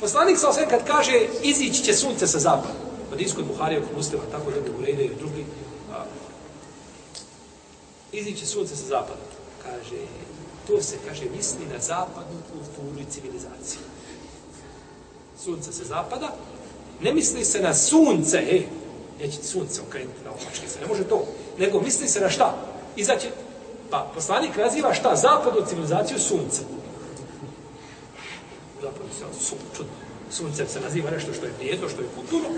[0.00, 2.74] Poslanik sa kad kaže izići će sunce sa zapada,
[3.12, 5.44] od iskod Buharija, kod muslima, tako da bi Urejde i drugi,
[8.12, 9.20] a, sunce sa zapada.
[9.62, 9.96] Kaže,
[10.66, 13.80] to se, kaže, misli na zapadnu kulturu i civilizaciju.
[15.44, 16.36] Sunce se zapada,
[17.00, 18.66] ne misli se na sunce, ej,
[19.20, 21.24] neće sunce okrenuti na opačke se, ne može to,
[21.58, 22.54] nego misli se na šta?
[22.96, 23.30] Izaće,
[23.90, 25.16] pa poslanik naziva šta?
[25.16, 26.62] Zapadnu civilizaciju sunce.
[28.82, 29.92] Zapadnu civilizaciju sunce, čudno.
[30.30, 32.48] Sunce se naziva nešto što je vrijedno, što je kulturno,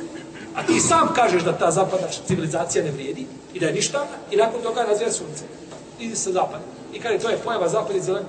[0.55, 4.37] a ti sam kažeš da ta zapadna civilizacija ne vrijedi i da je ništa, i
[4.37, 5.45] nakon toga razvija sunce.
[5.99, 6.65] Idi sa zapada.
[6.95, 8.25] I kada je to je pojava zapad i zelen,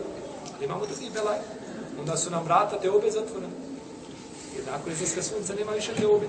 [0.55, 1.37] ali imamo drugi belaj,
[1.99, 3.53] onda su nam vrata te obe zatvorene.
[4.55, 6.27] Jer nakon izlaska sunca nema više te obe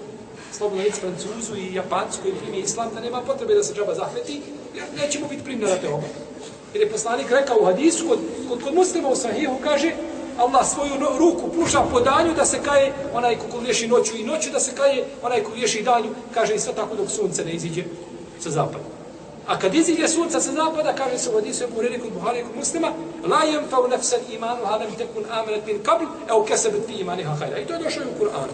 [0.53, 4.43] slobodno reći Francuzu i Japancu koji primi islam, da nema potrebe da se džaba zahveti,
[4.74, 6.07] jer nećemo biti primljena te obe.
[6.74, 8.18] Jer je poslanik rekao u hadisu, kod,
[8.49, 9.93] kod, kod muslima u sahihu kaže,
[10.38, 14.24] Allah svoju no, ruku pruža po danju da se kaje onaj ko liješi noću i
[14.24, 17.52] noću da se kaje onaj ko liješi danju, kaže i sve tako dok sunce ne
[17.52, 17.84] iziđe
[18.39, 18.84] sa zapada.
[19.48, 22.56] A kad iziđe sunca sa zapada, kaže se u hadisu Ebu Hureri kod Buhari kod
[22.56, 22.91] muslima,
[23.28, 27.58] la yemfau nafsan imanu halem tekun amenet min kabl, evo kesebet fi imaniha hajra.
[27.58, 28.54] I to je došlo u Kur'anu.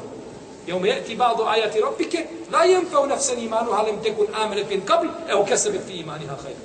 [0.68, 5.46] يوم يأتي بعض آيات ربك لا ينفع نفسا إيمانها لم تكن آمنة من قبل أو
[5.46, 6.58] كسبت في إيمانها خيرا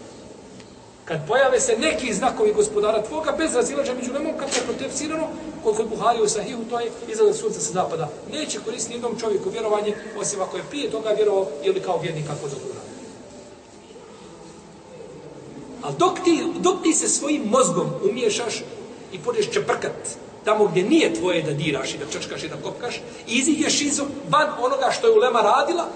[1.06, 5.28] kad pojave se neki znakovi gospodara tvoga, bez razilađa među nemom, kako je tefsirano,
[5.64, 8.10] kod kod Buhari u Sahihu, to je izgled sunca sa zapada.
[8.32, 12.48] Neće koristiti jednom čovjeku vjerovanje, osim ako je prije toga vjerovao, ili kao vjernik kako
[12.48, 12.74] dobro.
[15.82, 18.64] Ali dok ti, dok ti se svojim mozgom umiješaš
[19.14, 19.96] i podeš čeprkat
[20.46, 24.02] tamo gdje nije tvoje da diraš i da čačkaš i da kopkaš, i iziđeš iz
[24.30, 25.88] van onoga što je Ulema radila,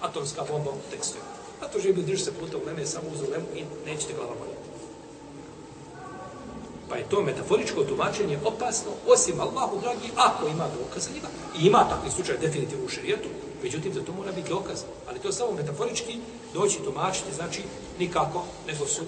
[0.00, 1.18] atomska bomba u tekstu.
[1.62, 4.62] A to živi drži se puta Uleme samo uz Ulemu i nećete glava boljeti.
[6.88, 11.28] Pa je to metaforičko tumačenje opasno, osim Allahu, dragi, ako ima dokaz njima.
[11.60, 13.28] I ima takvi slučaj definitivno u šerijetu,
[13.62, 14.82] međutim, za to mora biti dokaz.
[15.08, 16.18] Ali to samo metaforički
[16.54, 17.62] doći tumačiti, znači
[17.98, 19.02] nikako, nego su,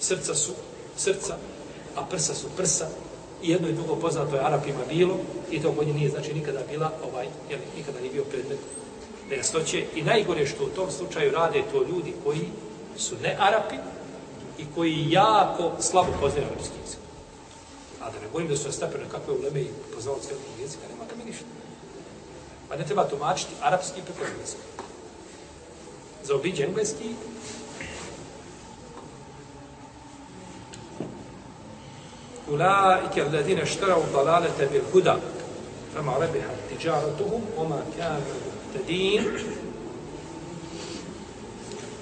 [0.00, 0.52] srca su,
[0.96, 1.36] srca,
[1.96, 2.88] a prsa su prsa,
[3.42, 5.16] i jedno i drugo poznato je Arapima bilo,
[5.50, 8.58] i to kod nije znači nikada bila, ovaj, jel, nikada nije bio predmet
[9.30, 12.48] nejasnoće i najgore što u tom slučaju rade to ljudi koji
[12.96, 13.76] su ne Arapi
[14.58, 16.98] i koji jako slabo poznaju arapski jezik.
[18.00, 21.16] A da ne govorim da su nastapili kakve uleme i poznao cijelog jezika, nema da
[21.16, 21.44] mi ništa.
[22.68, 24.62] Pa ne treba tumačiti arapski preko jezika.
[26.24, 27.14] Za obiđe engleski
[32.50, 35.16] Ulaike alladine štara u dalalete bil huda.
[35.94, 39.24] Fama rebiha tijaratuhum, oma kanu muhtedin.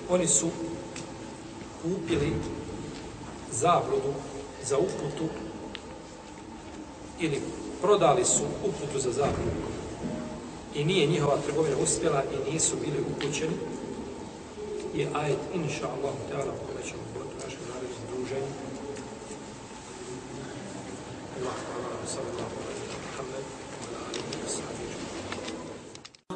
[0.08, 0.50] Oni su
[1.82, 2.32] kupili
[3.52, 4.12] zabludu
[4.64, 5.28] za uputu
[7.20, 7.42] ili
[7.82, 9.68] prodali su uputu za zabludu.
[10.74, 13.54] I nije njihova trgovina uspjela i nisu bili upućeni.
[14.94, 18.46] Je ajet inša Allah teala kome ćemo god našem narednom druženju.
[21.40, 22.57] Allah, Allah, Allah, Allah, Allah, Allah,